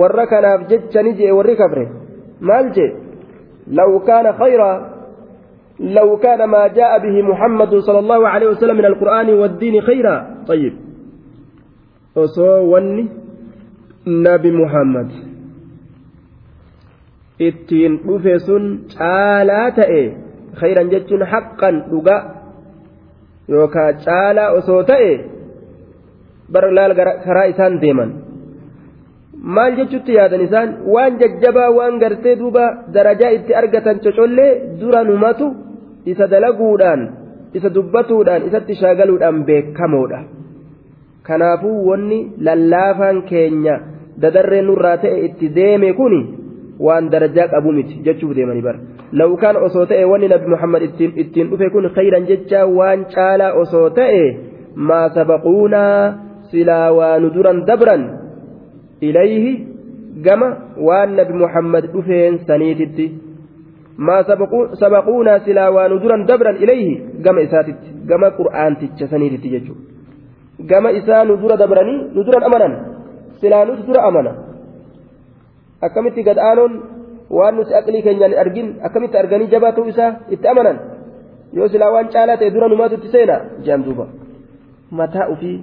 warra 0.00 0.26
kanaaf 0.32 0.66
jecha 0.68 1.02
ni 1.02 1.12
jee 1.20 1.32
warri 1.38 1.56
kafre 1.56 1.84
maal 2.40 2.68
jee 2.76 2.90
law 3.78 3.90
kaana 4.08 4.32
khayraa 4.40 5.00
لو 5.80 6.16
كان 6.16 6.44
ما 6.44 6.66
جاء 6.66 6.98
به 6.98 7.22
محمد 7.22 7.74
صلى 7.74 7.98
الله 7.98 8.28
عليه 8.28 8.48
وسلم 8.48 8.76
من 8.76 8.84
القرآن 8.84 9.34
والدين 9.34 9.80
خيرا 9.80 10.44
طيب 10.46 10.74
أصوني 12.16 13.08
نبي 14.06 14.50
محمد 14.52 15.10
caalaa 18.92 19.72
ta'e 19.72 20.02
khayran 20.60 20.90
jechuun 20.92 21.24
haqqan 21.24 21.88
dhuga 21.90 22.16
yookaan 23.48 23.96
caalaa 24.04 24.52
osoo 24.60 24.82
ta'e 24.90 25.12
bar 26.52 26.64
laal 26.76 26.92
karaa 27.24 27.46
isaan 27.52 27.80
deeman 27.80 28.29
maal 29.42 29.76
jechutti 29.76 30.14
yaadan 30.14 30.40
isaan? 30.46 30.68
Waan 30.86 31.18
jajjabaa 31.20 31.70
waan 31.78 31.98
gartee 31.98 32.36
duuba 32.36 32.64
darajaa 32.94 33.30
itti 33.38 33.54
argatan 33.54 34.00
cocollee 34.04 34.76
dura 34.80 35.04
numatu 35.04 35.46
isa 36.04 36.26
dalaguudhaan 36.30 37.08
isa 37.54 37.68
dubbatuudhaan 37.74 38.46
isatti 38.48 38.74
shaagaluudhaan 38.74 39.44
beekamoodha. 39.44 40.20
Kanaafuu 41.26 41.86
wanni 41.88 42.18
lallaafaan 42.46 43.22
keenya 43.30 43.80
dadarree 44.22 44.62
nurraa 44.62 44.96
ta'e 45.02 45.18
itti 45.26 45.48
deeme 45.56 45.92
kuni 45.92 46.20
waan 46.86 47.10
darajaa 47.12 47.48
qabu 47.48 47.72
miti 47.72 48.00
jechuuf 48.04 48.36
deemanii 48.36 48.62
bara. 48.62 48.78
Lawkaan 49.12 49.56
osoo 49.56 49.86
ta'e 49.86 50.04
wanni 50.04 50.28
nabi 50.28 50.46
muhammad 50.54 50.82
ittiin 51.16 51.50
dhufe 51.50 51.70
kun 51.70 51.90
khayran 51.96 52.26
jecha 52.30 52.66
waan 52.66 53.04
caalaa 53.14 53.52
osoo 53.62 53.90
ta'e 53.90 54.22
maa 54.74 55.08
sabaquunaa 55.16 56.14
silaa 56.50 56.92
waanu 56.98 57.30
duran 57.34 57.64
dabran 57.66 58.19
ilayhi 59.08 59.52
gama 60.26 60.48
waan 60.88 61.16
nabi 61.18 61.32
muhammad 61.42 61.84
dhufeen 61.92 62.38
saniititti. 62.46 63.06
Maa 63.96 64.24
sabaquunaa 64.80 65.40
silaa 65.44 65.70
waanu 65.76 66.00
duran 66.02 66.26
dabran 66.26 66.56
ilayhi 66.64 66.94
gama 67.24 67.40
isaatitti 67.46 67.88
gama 68.10 68.30
qur'aanticha 68.38 69.08
saniititti 69.12 69.48
jechuudha 69.54 69.90
gama 70.70 70.90
isaa 70.92 71.24
nu 71.24 71.36
dura 71.42 71.56
dabranii 71.56 71.98
nu 72.14 72.24
duran 72.24 72.44
amanan 72.48 72.72
silaa 73.40 73.64
nuti 73.64 73.82
dura 73.88 74.02
amana. 74.08 74.32
Akkamitti 75.86 76.22
gad 76.22 76.38
aanoon 76.38 76.72
waan 77.30 77.54
nuti 77.56 77.74
aqlii 77.80 78.02
keenyaan 78.06 78.34
argin 78.42 78.68
akkamitti 78.86 79.16
arganii 79.22 79.48
jabaa 79.52 79.72
ta'uu 79.72 79.88
isaa 79.92 80.10
itti 80.34 80.48
amanan? 80.52 80.76
Yoo 81.56 81.68
silaa 81.68 81.92
waan 81.94 82.08
caalaa 82.14 82.36
ta'e 82.40 82.50
dura 82.54 82.68
numaatu 82.68 82.94
itti 83.00 83.08
seena 83.14 83.36
jaan 83.66 83.84
duuba. 83.84 84.06
Mataa 84.90 85.26
ofii 85.32 85.56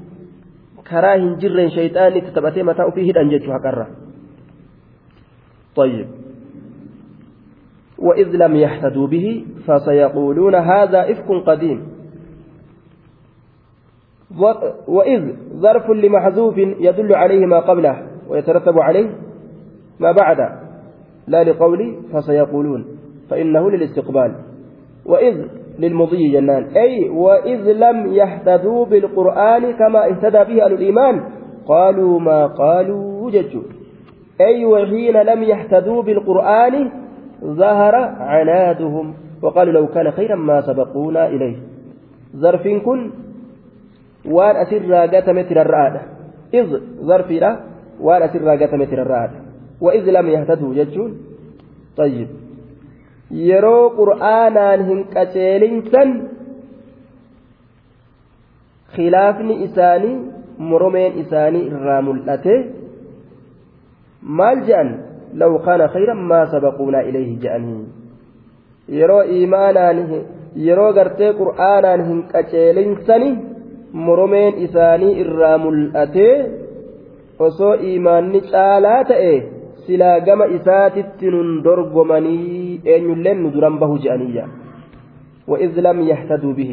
karaa 0.89 1.15
hin 1.17 1.38
jirreen 1.43 1.71
shayxaanni 1.77 2.21
itti 2.23 2.35
taphatee 2.39 2.63
mataa 2.63 2.89
ofii 2.91 3.07
hidhan 3.09 3.29
jechuu 3.35 3.55
haqarra. 3.57 3.88
طيب 5.77 6.07
وإذ 7.97 8.27
لم 8.27 8.55
يهتدوا 8.55 9.07
به 9.07 9.45
فسيقولون 9.67 10.55
هذا 10.55 11.11
إفك 11.11 11.29
قديم 11.45 11.79
وإذ 14.88 15.33
ظرف 15.53 15.89
لمحذوف 15.89 16.57
يدل 16.57 17.15
عليه 17.15 17.45
ما 17.45 17.59
قبله 17.59 18.07
ويترتب 18.29 18.79
عليه 18.79 19.09
ما 19.99 20.11
بعد 20.11 20.38
لا 21.27 21.43
لقول 21.43 21.95
فسيقولون 22.13 22.85
فإنه 23.29 23.71
للاستقبال 23.71 24.35
وإذ 25.05 25.47
للمضي 25.80 26.32
جنان. 26.32 26.63
أي 26.75 27.09
وإذ 27.09 27.71
لم 27.71 28.13
يهتدوا 28.13 28.86
بالقرآن 28.86 29.71
كما 29.71 30.05
اهتدى 30.05 30.43
به 30.53 30.65
أهل 30.65 30.73
الإيمان 30.73 31.23
قالوا 31.67 32.19
ما 32.19 32.47
قالوا 32.47 33.32
ججوا 33.32 33.63
أي 34.41 34.65
وحين 34.65 35.17
لم 35.17 35.43
يهتدوا 35.43 36.03
بالقرآن 36.03 36.91
ظهر 37.43 37.95
عنادهم 38.19 39.13
وقالوا 39.43 39.73
لو 39.73 39.88
كان 39.88 40.11
خيرا 40.11 40.36
ما 40.36 40.61
سبقونا 40.61 41.28
إليه. 41.28 41.55
ظرف 42.36 42.67
كن 42.67 43.11
وان 44.25 44.55
أسر 44.55 44.93
قتم 45.15 45.41
ترى 45.41 46.01
إذ 46.53 46.80
ظرف 47.01 47.32
لا 47.32 47.59
وان 48.01 48.21
أسر 48.21 48.49
قتم 48.49 48.84
ترى 48.84 49.30
وإذ 49.82 50.03
لم 50.09 50.28
يهتدوا 50.28 50.73
ججون 50.73 51.17
طيب. 51.97 52.28
Yeroo 53.32 53.89
qur'aanaan 53.99 54.86
hin 54.89 54.99
qaceelinsan 55.13 56.09
khilaafni 58.95 59.55
isaanii 59.67 60.15
moromeen 60.69 61.17
isaanii 61.23 61.65
irraa 61.71 62.01
mul'ate 62.01 62.55
maal 64.39 64.63
je'an 64.67 64.89
law 65.41 65.51
kaana 65.65 65.88
khayran 65.95 66.21
maa 66.32 66.45
sabaquunaa 66.53 67.01
ilayhi 67.09 67.36
je'anii 67.43 67.84
yeroo 68.99 69.23
iimaanaan 69.36 69.99
yeroo 70.67 70.93
gartee 70.93 71.34
qur'aanaan 71.41 72.07
hin 72.09 72.23
qaceelinsani 72.32 73.30
moromeen 74.05 74.53
isaanii 74.67 75.13
irraa 75.25 75.57
mul'ate 75.65 76.28
osoo 77.47 77.73
iimaanni 77.89 78.41
caalaa 78.51 79.03
ta'e 79.11 79.34
silaa 79.88 80.19
gama 80.27 80.45
isaatitti 80.57 81.31
nun 81.33 81.49
dorgomanii 81.65 82.81
eenyulleen 82.93 83.43
nu 83.43 83.51
duran 83.55 83.79
bahu 83.81 83.97
je'aniyya 84.05 84.47
وإذ 85.51 85.79
لم 85.79 85.97
يهتدوا 86.11 86.53
به 86.59 86.71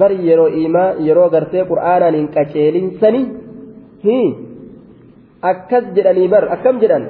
بر 0.00 0.10
يرو 0.10 0.46
إيما 0.46 0.84
يرو 1.08 1.26
غرتي 1.34 1.60
قرآنا 1.70 2.10
ننقشيلين 2.14 2.86
سني 3.02 3.22
هي 4.06 4.34
أكس 5.50 5.84
جدني 5.96 6.24
بر 6.32 6.44
أكم 6.52 6.78
جدن 6.78 7.04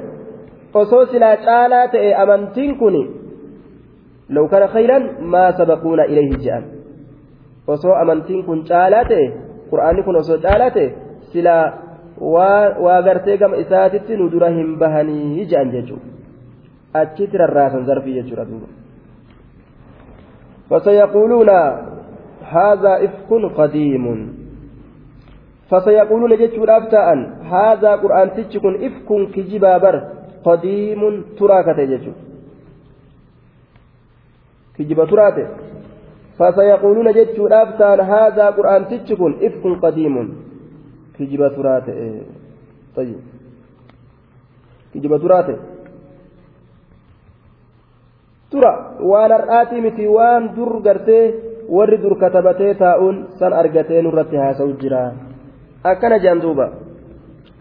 osoo 0.80 1.06
silaa 1.12 1.36
caalaa 1.46 1.88
ta'e 1.92 2.14
amantiin 2.22 2.72
kun 2.80 2.96
law 4.34 4.44
kana 4.52 4.66
khayran 4.74 5.04
maa 5.32 5.52
sabaquuna 5.58 6.04
ilayhi 6.12 6.36
je'an 6.44 6.64
osoo 7.74 7.94
amantiin 8.02 8.42
kun 8.48 8.58
caalaa 8.70 9.04
ta'e 9.10 9.26
qur'aanni 9.70 10.02
kun 10.06 10.16
osoo 10.22 10.38
caalaa 10.44 10.70
ta'e 10.76 10.88
silaa 11.32 11.64
waa 12.85 13.01
gartee 13.01 13.37
gama 13.37 13.57
isaatitti 13.57 14.17
nu 14.17 14.29
dura 14.29 14.49
hin 14.49 14.77
bahanii 14.77 15.45
je'an 15.45 15.71
jechuudha 15.71 17.01
achitti 17.01 17.43
rarraasan 17.43 17.85
zarfii 17.85 18.13
jechuudha 18.19 18.45
duuba 18.45 18.81
فسيقولون 20.71 21.49
هذا 22.41 22.93
إفك 23.05 23.31
قديم 23.59 24.05
فسيقولون 25.69 26.31
جتشون 26.37 26.69
أفتاء 26.69 27.07
هذا 27.55 27.91
قرآن 27.95 28.27
تجكن 28.35 28.73
إفك 28.85 29.09
كجبا 29.35 29.77
بر 29.77 29.95
قديم 30.45 31.01
تراكة 31.39 31.79
جتشو 31.91 32.11
كجبا 34.77 35.05
تراته 35.05 35.47
فسيقولون 36.39 37.07
جتشون 37.11 37.53
أفتاء 37.53 38.01
هذا 38.03 38.45
قرآن 38.57 38.81
تجكن 38.91 39.31
إفك 39.47 39.65
قديم 39.83 40.15
كجبا 41.18 41.48
تراته 41.48 42.22
طيب 42.96 43.20
كجبا 44.94 45.18
تراته 45.18 45.56
tura 48.50 48.72
waan 49.02 49.30
har'aatii 49.36 49.80
miti 49.82 50.06
waan 50.06 50.54
dur 50.56 50.80
gartee 50.86 51.34
warri 51.76 51.98
dur 51.98 52.14
katabatee 52.22 52.74
taa'uun 52.82 53.16
san 53.38 53.52
argatee 53.52 54.02
nurratti 54.02 54.36
haasa'u 54.42 54.76
jira 54.82 55.00
akkana 55.90 56.18
jaan 56.24 56.40
duuba 56.44 56.66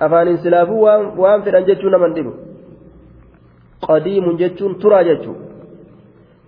afaaniin 0.05 0.37
silaafuu 0.43 0.81
waan 1.23 1.43
fedhan 1.45 1.65
jechuu 1.69 1.89
naman 1.89 2.13
dhibu 2.17 2.33
qadiimun 3.87 4.37
jechuun 4.41 4.75
turaa 4.81 5.03
jechuu 5.09 5.35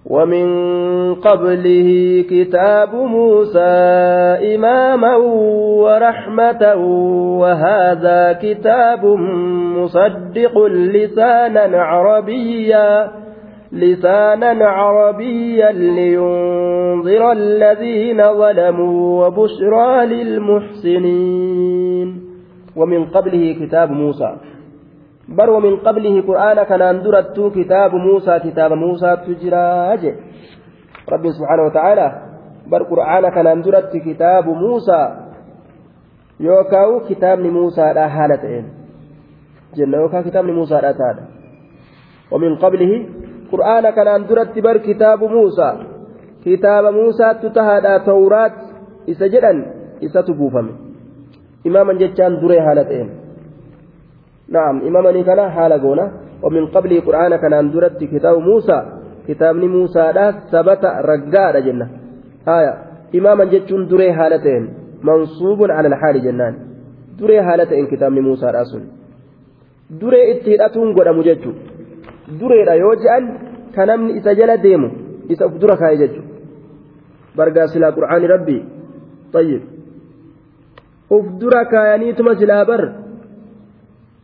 ومن 0.09 0.45
قبله 1.15 1.89
كتاب 2.29 2.95
موسى 2.95 3.59
إماما 4.55 5.15
ورحمة 5.83 6.75
وهذا 7.39 8.39
كتاب 8.41 9.05
مصدق 9.77 10.65
لسانا 10.67 11.81
عربيا 11.81 13.11
لسانا 13.71 14.67
عربيا 14.67 15.71
لينذر 15.71 17.31
الذين 17.31 18.33
ظلموا 18.33 19.25
وبشرى 19.25 20.05
للمحسنين. 20.05 22.07
ومن 22.75 23.05
قبله 23.05 23.55
كتاب 23.61 23.91
موسى. 23.91 24.35
بر 25.27 25.49
ومن 25.49 25.77
قبله 25.77 26.21
قرآن 26.21 26.63
كان 26.63 26.81
أندرت 26.81 27.39
كتاب 27.55 27.95
موسى 27.95 28.39
كتاب 28.39 28.73
موسى 28.73 29.17
تجراج 29.27 30.15
رب 31.09 31.31
سبحانه 31.31 31.63
وتعالى 31.63 32.07
بر 32.67 32.83
قرآن 32.83 33.29
كان 33.29 33.47
أندرت 33.47 33.97
كتاب 33.97 34.45
موسى 34.49 35.01
يوكاو 36.39 36.99
كتاب 37.09 37.39
موسى 37.39 37.93
لا 37.93 38.07
حالتين 38.07 38.65
جنة 39.75 39.97
يوكا 39.97 40.21
كتاب 40.21 40.45
موسى 40.45 40.73
لا 40.73 40.91
تعالى 40.91 41.23
ومن 42.31 42.55
قبله 42.55 42.93
qur'aana 43.51 43.91
kanaan 43.95 44.27
duratti 44.29 44.61
bar 44.61 44.79
kitaabu 44.87 45.29
muusaa 45.29 45.75
kitaaba 46.43 46.91
muusaattu 46.91 47.49
tahaadha 47.57 47.99
tawraat 48.09 48.55
isa 49.13 49.29
jedhan 49.33 49.63
isatu 50.07 50.35
buufame 50.39 50.73
imaaman 51.69 52.01
jechaan 52.03 52.39
duree 54.51 54.65
haala 54.65 54.79
ta'een 54.79 54.81
naam 54.81 54.87
imaamanii 54.87 55.23
kana 55.23 55.49
haala 55.49 55.79
goona 55.79 56.11
ومن 56.43 56.65
قبله 56.65 56.99
قرآن 57.01 57.35
كان 57.35 57.71
درت 57.71 58.03
كتاب 58.03 58.37
موسى 58.37 58.79
كتاب 59.27 59.55
موسى 59.55 60.11
لا 60.17 60.31
ثبت 60.51 60.83
رجاء 60.85 61.59
جنة 61.59 61.87
آية 62.47 62.73
إماما 63.15 63.45
جتشون 63.45 63.87
دري 63.87 64.11
هالتين 64.11 64.63
منصوب 65.03 65.71
على 65.71 65.87
الحال 65.87 66.15
جنان 66.23 66.53
دري 67.19 67.39
هالتين 67.39 67.85
كتاب 67.87 68.11
موسى 68.11 68.45
راسل 68.45 68.83
دري 70.01 70.31
اتهدأتون 70.31 70.93
قد 70.95 71.07
مجتشو 71.07 71.51
dureedha 72.39 72.75
yoo 72.75 72.95
je'an 72.95 73.25
ka 73.75 73.85
namni 73.85 74.19
isa 74.19 74.35
jala 74.35 74.57
deemu 74.57 74.89
isa 75.29 75.47
uf 75.47 75.55
dura 75.61 75.77
kaa'e 75.77 75.97
jechuudha 75.97 76.31
bargaa 77.37 77.67
silaa 77.67 77.95
qur'aani 77.97 78.27
rabbii 78.27 78.63
tayyib 79.31 79.63
uf 81.15 81.25
dura 81.39 81.65
kaayaniituma 81.71 82.35
silaa 82.35 82.65
bar 82.65 82.81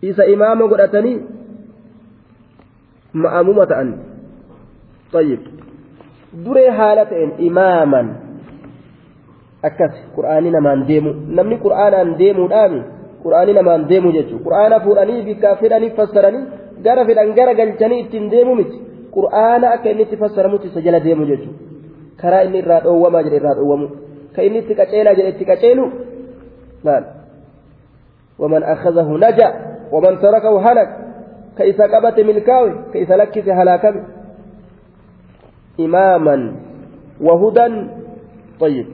isa 0.09 0.23
imaama 0.35 0.67
godhatanii 0.71 1.17
ma'amuma 3.13 3.65
ta'an 3.71 3.89
طيب 5.13 5.39
duree 6.45 6.69
haala 6.69 7.05
ta'een 7.05 7.31
imaaman 7.49 8.07
akkas 9.67 9.93
qur'aanii 10.15 10.51
namaan 10.57 10.81
deemu 10.89 11.11
namni 11.37 11.57
qur'aanaan 11.65 12.09
deemuudhaami 12.21 12.81
qur'aanii 13.23 13.55
namaan 13.59 13.81
deemu 13.91 14.09
jechuudha 14.17 14.43
qur'aana 14.47 14.77
fuudhanii 14.85 15.21
bikka 15.29 15.55
fedhanii 15.61 15.91
fassaranii 15.97 16.43
gara 16.85 17.05
fedhan 17.07 17.29
gara 17.37 17.53
galchanii 17.59 17.99
ittiin 18.03 18.25
deemu 18.33 18.53
miti 18.59 18.77
qur'aana 19.15 19.67
akka 19.75 19.87
inni 19.91 20.03
itti 20.07 20.17
fassaramutti 20.23 20.67
isa 20.71 20.81
jala 20.85 20.99
deemu 21.07 21.23
jechuudha 21.31 21.59
karaa 22.21 22.41
inni 22.47 22.57
irraa 22.63 22.81
dhoowwamaa 22.85 23.23
jedhe 23.25 23.37
irraa 23.41 23.55
dhoowwamu 23.59 23.87
ka 24.35 24.41
inni 24.47 24.59
itti 24.63 24.79
qaceelaa 24.79 25.17
jedhe 25.17 25.29
itti 25.35 25.45
qaceelu 25.51 25.85
maal 26.85 27.03
waman 28.41 28.63
akhazahu 28.73 29.17
naja 29.25 29.47
halak 30.01 30.89
ka 31.57 31.63
isa 31.65 31.87
qabate 31.87 32.23
milkaawe 32.23 32.71
ka 32.93 32.97
isa 32.97 33.17
lakkise 33.17 33.51
halaakame 33.51 34.01
imaaman 35.77 36.41
wahudan 37.21 38.03
طيب 38.59 38.87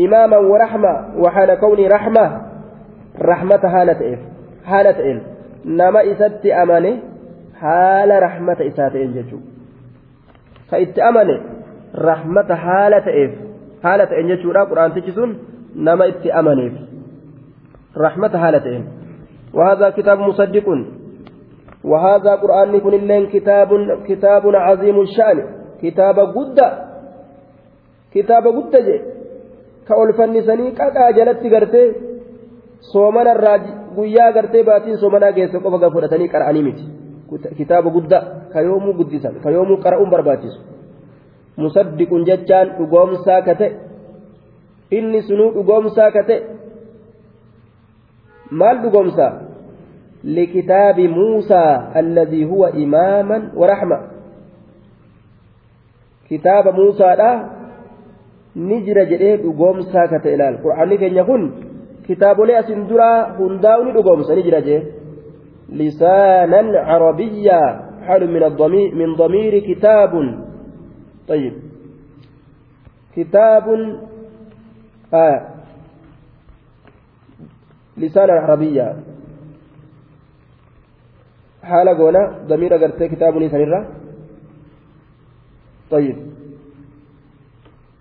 إماما 0.00 0.36
ورحمة 0.36 0.92
وحال 1.16 1.54
كوني 1.54 1.88
رحمة 1.88 2.40
رحمة 3.22 3.62
هالة 3.64 4.00
إيه 4.00 4.18
هالة 4.66 4.98
إيه 4.98 5.20
nama 5.64 6.02
isatti 6.02 6.52
amane 6.52 7.02
haala 7.60 8.20
rahmata 8.20 8.64
isaa 8.64 8.90
ta'een 8.90 9.12
jechuudha 9.12 9.52
ka 10.70 10.78
itti 10.80 11.00
amane 11.00 11.36
rahmata 11.94 12.56
haala 12.56 13.00
ta'eef 13.04 13.32
haala 13.84 14.06
ta'een 14.06 14.28
jechuudha 14.32 14.64
quraantichi 14.70 15.12
sun 15.12 15.36
nama 15.74 16.06
itti 16.06 16.32
amaneef 16.32 16.72
rahmata 17.92 18.38
haala 18.38 18.60
ta'een 18.60 18.84
وهذا 19.55 19.89
كتاب 19.89 20.19
مصدق 20.19 20.67
وهذا 21.83 22.31
قرآن 22.35 22.79
كن 22.79 22.93
اللين 22.93 23.23
كتاب 23.35 23.69
كتاب 24.07 24.43
عظيم 24.55 24.97
الشأن 25.01 25.37
كتاب 25.81 26.17
قدة 26.19 26.67
كتاب 28.15 28.43
قدة 28.47 28.79
جي 28.79 28.97
كأولفن 29.87 30.41
سني 30.41 30.71
كاكا 30.71 31.11
جلت 31.17 31.39
قرتي 31.53 31.83
soomana 32.91 33.33
irraa 33.33 33.57
guyyaa 33.95 34.31
gartee 34.31 34.63
baatiin 34.63 34.97
soomanaa 34.97 35.31
geesse 35.37 35.59
qofa 35.59 35.77
gaa 35.83 35.89
fudhatanii 35.95 36.29
qara'anii 36.33 36.63
miti 36.67 36.83
kitaaba 37.57 37.89
guddaa 37.95 38.21
kayoomuu 38.53 38.93
guddisan 38.99 39.39
kayoomuu 39.43 39.77
qara'uun 39.85 40.09
barbaachisu 40.09 40.59
musaddiqun 41.63 42.25
jechaan 42.29 42.73
dhugoomsaa 42.77 43.41
ka 43.47 43.55
ta'e 43.61 43.71
inni 44.97 45.21
sunuu 45.29 45.49
dhugoomsaa 45.55 46.11
ka 46.17 46.23
ta'e 46.29 46.39
maal 48.50 48.78
dhugoomsaa 48.82 49.32
likitaabi 50.24 51.08
muusaa 51.08 51.92
alladii 52.00 52.44
huwa 52.44 52.70
imaaman 52.84 53.50
warahma 53.56 53.98
kitaaba 56.28 56.72
muusaadha 56.72 57.30
ni 58.54 58.80
jira 58.86 59.04
jedhee 59.04 59.36
dhugoomsaa 59.42 60.06
ka 60.12 60.18
ta'e 60.24 60.34
ilaal 60.38 60.56
qur'aanni 60.64 60.98
keenya 61.02 61.24
kun 61.24 61.42
kitaabolee 62.06 62.56
asin 62.62 62.88
duraa 62.88 63.18
hundaa'u 63.38 63.84
ni 63.84 63.92
dhugoomsa 63.98 64.34
ni 64.34 64.42
jira 64.48 64.60
jee 64.70 64.80
lisaanan 65.82 66.72
carabiyyaa 66.90 67.68
حال 68.06 68.22
من 68.34 68.42
الضمير 68.42 68.94
من 68.94 69.14
ضمير 69.14 69.52
كتاب 69.58 70.12
طيب 71.28 71.54
كتاب 73.16 73.66
آه 75.14 75.38
لسانا 77.96 78.32
عربيا 78.32 78.96
حال 81.62 81.88
قونا 81.88 82.38
ضمير 82.46 82.74
قرتي 82.74 83.08
كتاب 83.08 83.36
نيسان 83.36 83.86
طيب. 85.90 86.16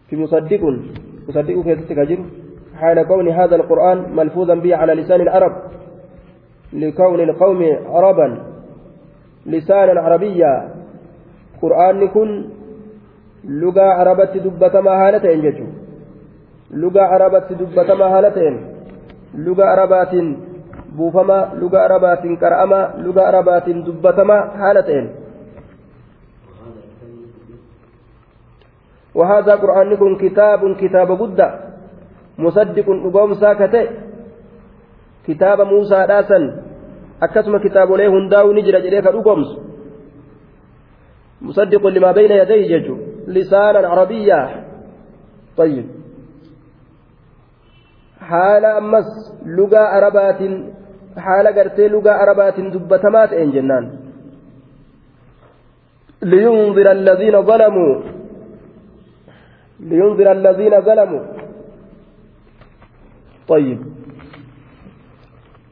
في 0.07 0.15
مصدق 0.15 0.59
مصدق 1.27 1.61
كيف 1.63 2.19
حال 2.75 3.03
كون 3.07 3.29
هذا 3.29 3.55
القرآن 3.55 4.15
ملفوظا 4.15 4.55
به 4.55 4.75
على 4.75 4.93
لسان 4.93 5.21
العرب. 5.21 5.55
لكون 6.73 7.19
القوم 7.19 7.61
عربا. 7.85 8.43
لسانا 9.45 10.01
عربيا 10.01 10.75
قرآن 11.61 12.07
كن 12.07 12.49
لغة 13.43 13.81
عربة 13.81 14.33
دبتما 14.45 14.91
هالتين 14.91 15.41
ججو 15.41 15.67
لغة 16.71 17.01
عربة 17.01 17.47
دبتما 17.49 18.05
هالتين. 18.05 18.68
لغة 19.33 19.65
عربات 19.65 20.13
بوفما 20.97 21.39
لغة 21.61 21.77
عربات 21.77 22.23
كرأما 22.41 22.81
لغة 22.97 23.21
عربات 23.21 23.69
دبتما 23.69 24.37
هالتين 24.61 25.05
وهذا 29.15 29.53
قرآن 29.55 29.95
كن 29.95 30.15
كتاب 30.15 30.61
كتاب 30.75 31.09
قدّة 31.21 31.47
مصدق 32.39 32.87
نقوم 32.89 33.33
ساكته. 33.33 33.87
كتاب 35.27 35.61
موسى 35.61 35.99
راسا 36.09 36.39
أكسم 37.23 37.57
كتاب 37.57 37.91
له 37.91 38.07
هنداو 38.07 38.53
نجر 38.53 38.79
جريك 38.79 39.07
نقومس 39.07 39.49
مصدق 41.41 41.87
لما 41.87 42.11
بين 42.11 42.31
يديه 42.31 42.77
ججو 42.77 42.95
لسانا 43.27 43.87
عربيا. 43.87 44.41
طيب. 45.57 45.98
حال 48.29 48.65
أمس 48.65 49.05
لغة 49.45 49.77
عربات 49.77 50.39
حال 51.17 51.47
قرتي 51.47 51.87
لغة 51.87 52.11
عربات 52.11 52.59
دبتمات 52.59 53.33
إن 53.33 53.51
جنان 53.51 53.85
لينذر 56.21 56.91
الذين 56.91 57.41
ظلموا 57.41 58.01
طيب. 63.47 63.79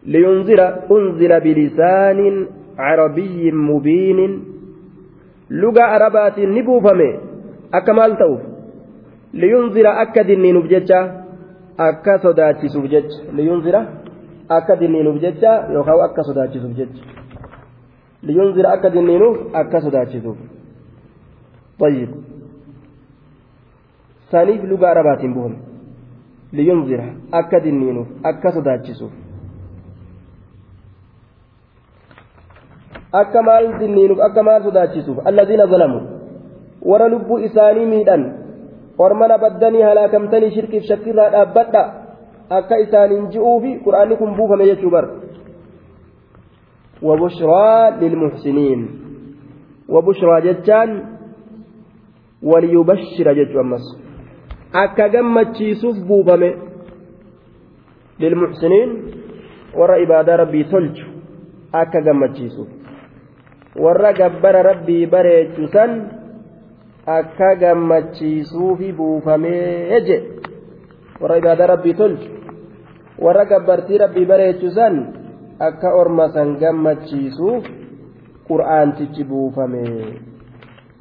لينذر 0.05 0.59
أنزل 0.91 1.39
بلسان 1.39 2.47
عربي 2.77 3.51
مبين. 3.51 4.43
لغة 5.49 5.81
عربات 5.81 6.39
نبوفمي. 6.39 7.19
أكمال 7.73 8.17
توف. 8.17 8.41
لينذر 9.33 10.01
أكد 10.01 10.31
نبجتة 11.79 11.89
أكا 11.89 12.17
صداتي 12.17 12.67
سبجت 12.69 13.09
لينذر 13.33 13.75
أكد 14.51 14.83
نبجتة 14.83 15.71
يوخاو 15.71 15.99
أكا 16.05 16.21
صداتي 16.21 16.59
سبجت 16.59 16.93
لينذر 18.23 18.73
أكد 18.73 18.95
نبجتة 18.97 19.37
أكا 19.55 19.79
صداتي 19.79 20.19
طيب 21.79 22.09
ثاني 24.31 24.53
لغة 24.69 24.87
عربات 24.87 25.21
بهم 25.25 25.53
لينذر 26.53 27.01
أكد 27.33 27.65
النينوف 27.65 28.07
أكا 28.25 28.49
صداتشسوف 28.49 29.11
أكا 33.13 33.41
مال 33.41 33.79
دنينوف 33.79 34.19
أكا 34.19 34.41
مال 34.41 34.63
صداتشسوف 34.63 35.27
الذين 35.27 35.65
ظلموا 35.71 36.01
ورا 36.81 37.07
لب 37.07 37.31
إساني 37.31 37.85
ميدان 37.85 38.46
ormana 39.05 39.37
baddanii 39.43 39.81
halaakamtanii 39.89 40.51
shirkiif 40.55 40.83
shakkirraa 40.89 41.29
dhaabbadha. 41.35 41.83
Akka 42.57 42.75
isaaniin 42.85 43.25
ji'uufi 43.33 43.71
qura'aanni 43.85 44.15
kun 44.17 44.35
buufame 44.37 44.65
jechuu 44.71 44.91
bar 44.95 45.05
wabushraa 47.07 47.91
lilmuxsiniin 48.01 48.81
wabushraa 49.93 50.41
jechaan 50.47 50.91
waliyubashira 52.51 53.33
jechuu 53.39 53.59
ammas. 53.59 53.85
Akka 54.83 55.09
gammachiisuuf 55.09 55.97
buufame 56.07 56.49
lilmuxsiniin 58.19 58.91
warra 59.79 59.97
ibaadaa 60.05 60.37
rabbii 60.43 60.63
tolchu 60.63 61.05
akka 61.81 62.01
gammachiisuuf. 62.01 62.67
Warra 63.83 64.13
gabbara 64.13 64.63
rabbii 64.63 65.05
bareechu 65.05 65.67
san 65.73 65.91
akka 67.07 67.55
gammachiisuufi 67.55 68.91
buufamee 68.97 69.99
jedhe 70.07 70.17
warra 71.21 71.37
ibaadaa 71.41 71.67
rabbii 71.73 71.93
tolchu 71.93 72.29
warra 73.25 73.45
gabbartii 73.51 73.97
rabbii 74.03 74.25
bareechusan 74.31 74.95
akka 75.67 75.93
orma 76.01 76.25
san 76.35 76.49
gammachiisuuf 76.63 77.63
qur'aantichi 78.49 79.23
buufame 79.29 79.83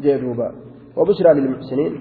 jedhuuba 0.05 0.47
wabushiraa 0.97 1.35
lilmuxsiniin 1.39 1.95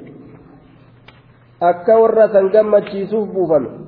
akka 1.72 2.00
warra 2.02 2.30
san 2.34 2.50
gammachiisuuf 2.56 3.28
buufame. 3.34 3.85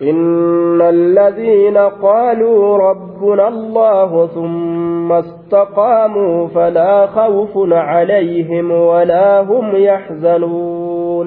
إن 0.00 0.80
الذين 0.80 1.76
قالوا 1.76 2.60
ربنا 2.78 3.48
الله 3.48 4.26
ثم 4.26 5.12
استقاموا 5.12 6.48
فلا 6.56 7.06
خوف 7.06 7.52
عليهم 7.72 8.66
ولا 8.70 9.40
هم 9.40 9.66
يحزنون. 9.76 11.26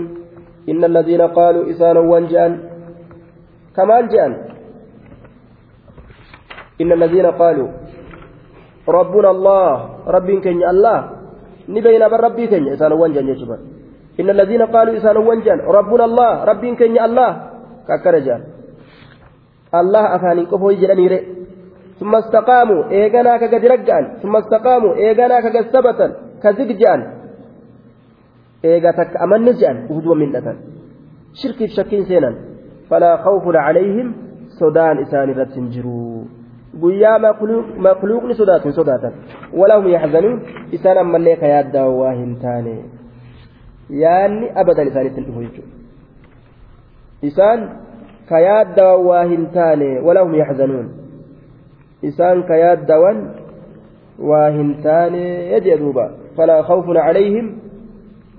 إن 0.70 0.82
الذين 0.84 1.22
قالوا 1.22 1.70
إسان 1.70 1.98
وانجان 1.98 2.52
كمال 3.78 4.04
جان. 4.10 4.32
إن 6.82 6.92
الذين 6.92 7.26
قالوا 7.26 7.70
ربنا 8.90 9.30
الله 9.32 9.70
رب 10.08 10.30
كن 10.42 10.64
الله. 10.74 11.00
نبين 11.70 12.04
بر 12.10 12.20
ربي 12.26 12.48
كن 12.50 12.68
إسان 12.74 12.92
وانجان 12.92 13.28
يجبر 13.28 13.60
إن 14.20 14.28
الذين 14.30 14.62
قالوا 14.62 14.98
إسان 14.98 15.18
وانجان 15.18 15.60
ربنا 15.62 16.06
الله 16.06 16.32
رب 16.44 16.64
كن 16.66 16.98
الله. 16.98 17.32
ككرجان 17.84 18.53
الله 19.81 20.05
أفاني 20.17 20.47
كفو 20.47 20.71
يجرني 20.71 21.07
ثم 22.01 22.15
استقاموا 22.15 22.91
إيغانا 22.91 23.37
كقد 23.37 23.65
رجعان 23.73 24.05
ثم 24.23 24.37
استقاموا 24.37 24.95
إيغانا 24.97 25.41
كقد 25.41 25.65
ثبتا 25.75 26.07
كزججان 26.43 27.01
إيغا 28.65 28.91
تك 28.99 29.17
أمن 29.25 29.53
جان 29.61 29.77
وهدوء 29.91 30.15
من 30.21 30.37
أتن 30.37 30.57
شركي 31.41 31.67
شكين 31.77 32.05
سينا 32.09 32.31
فلا 32.91 33.17
خوف 33.25 33.45
عليهم 33.67 34.07
صدان 34.61 34.99
إسان 34.99 35.29
رتنجروا 35.31 36.39
guyyaa 36.81 37.19
makluuqni 37.87 38.35
sodaatu 38.35 38.69
hin 38.69 38.77
sodaatan 38.77 39.13
walahum 39.61 39.89
yaxzanuun 39.93 40.41
isaan 40.79 40.99
ammallee 41.03 41.37
ka 41.43 41.47
yaaddaa 41.53 41.87
waa 42.01 42.13
hin 42.13 42.37
taane 42.43 42.75
yaanni 44.03 44.51
abadan 44.63 44.91
isaanitti 44.91 45.21
hin 45.21 45.27
dhufu 45.29 45.45
jechuudha 45.47 45.73
isaan 47.31 47.65
isaan 52.10 52.44
ka 52.48 52.56
yaaddawan 52.64 53.18
waa 54.30 54.50
hin 54.58 54.76
taane 54.84 55.24
jee 55.66 55.78
duuba 55.84 56.06
falaa 56.38 56.64
khawfun 56.70 56.98
calayhim 57.06 57.48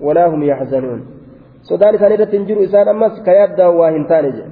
walaa 0.01 0.29
hum 0.33 0.43
yaxzanuun 0.51 1.01
sodaan 1.69 1.95
isaan 1.97 2.13
irratti 2.17 2.37
hin 2.37 2.45
jiru 2.49 2.67
isaan 2.67 2.93
ammas 2.93 3.17
ka 3.25 3.33
yaaddaa 3.39 3.71
waa 3.79 3.91
hin 3.97 4.05
taane 4.13 4.31
jee 4.37 4.51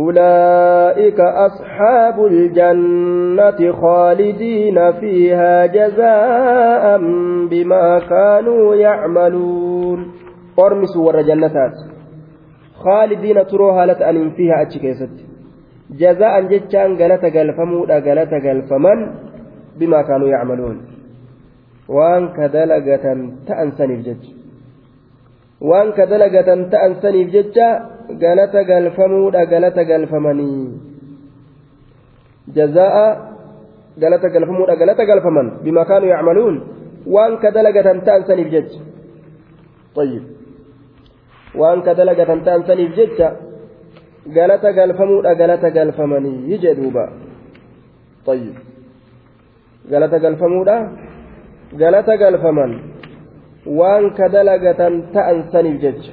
أولئك 0.00 1.20
أصحاب 1.20 2.16
الجنة 2.24 3.72
خالدين 3.72 4.92
فيها 4.92 5.66
جزاء 5.66 6.98
بما 7.50 7.98
كانوا 7.98 8.74
يعملون 8.74 10.19
أرمس 10.64 10.94
ور 10.96 11.16
جنتات 11.28 11.76
خالدين 12.82 13.38
تروها 13.50 13.86
لتأن 13.86 14.30
فيها 14.36 14.62
أتشكيست 14.62 15.14
جزاء 16.00 16.34
جتشان 16.50 16.90
قالت 17.00 17.24
قلفمودا 17.36 17.96
قالت 18.06 18.32
قلفمن 18.46 18.98
بما 19.78 20.00
كانوا 20.08 20.28
يعملون 20.34 20.76
وان 21.96 22.22
كدلقة 22.36 23.06
تأنسني 23.48 23.96
جج 24.06 24.24
وان 25.68 25.88
كدلقة 25.98 26.48
تأنسني 26.72 27.22
جج 27.34 27.58
galata 28.18 28.64
galfamuudha 28.64 29.46
galata 29.46 29.84
galfamanii 29.84 30.68
jazaa'a 32.56 33.06
galata 33.98 34.28
galfamuudha 34.34 34.76
galata 34.76 35.06
galfaman 35.06 35.46
bima 35.62 35.84
kaanuu 35.84 36.10
yacmaluun 36.10 36.56
waan 37.06 37.38
ka 37.42 37.50
dalagatan 37.50 38.02
ta'an 38.06 38.26
saniif 38.26 38.50
jecha 38.50 38.80
طيب 39.90 40.39
waan 41.54 41.82
ka 41.82 41.94
dalagatan 41.94 42.44
ta'an 42.44 42.62
saniif 42.68 42.94
jecha 42.98 43.28
galata 44.36 44.72
galfamuudha 44.72 45.34
galata 45.34 45.68
galfamanii 45.70 46.58
duuba 46.78 47.30
طيب 48.26 48.54
galata 49.90 50.18
galfamuudha 50.18 50.76
galata 51.72 52.14
galfaman 52.16 52.72
waan 53.66 54.04
ka 54.16 54.28
dalagatan 54.28 54.94
ta'an 55.14 55.38
saniif 55.52 55.76
jecha 55.80 56.12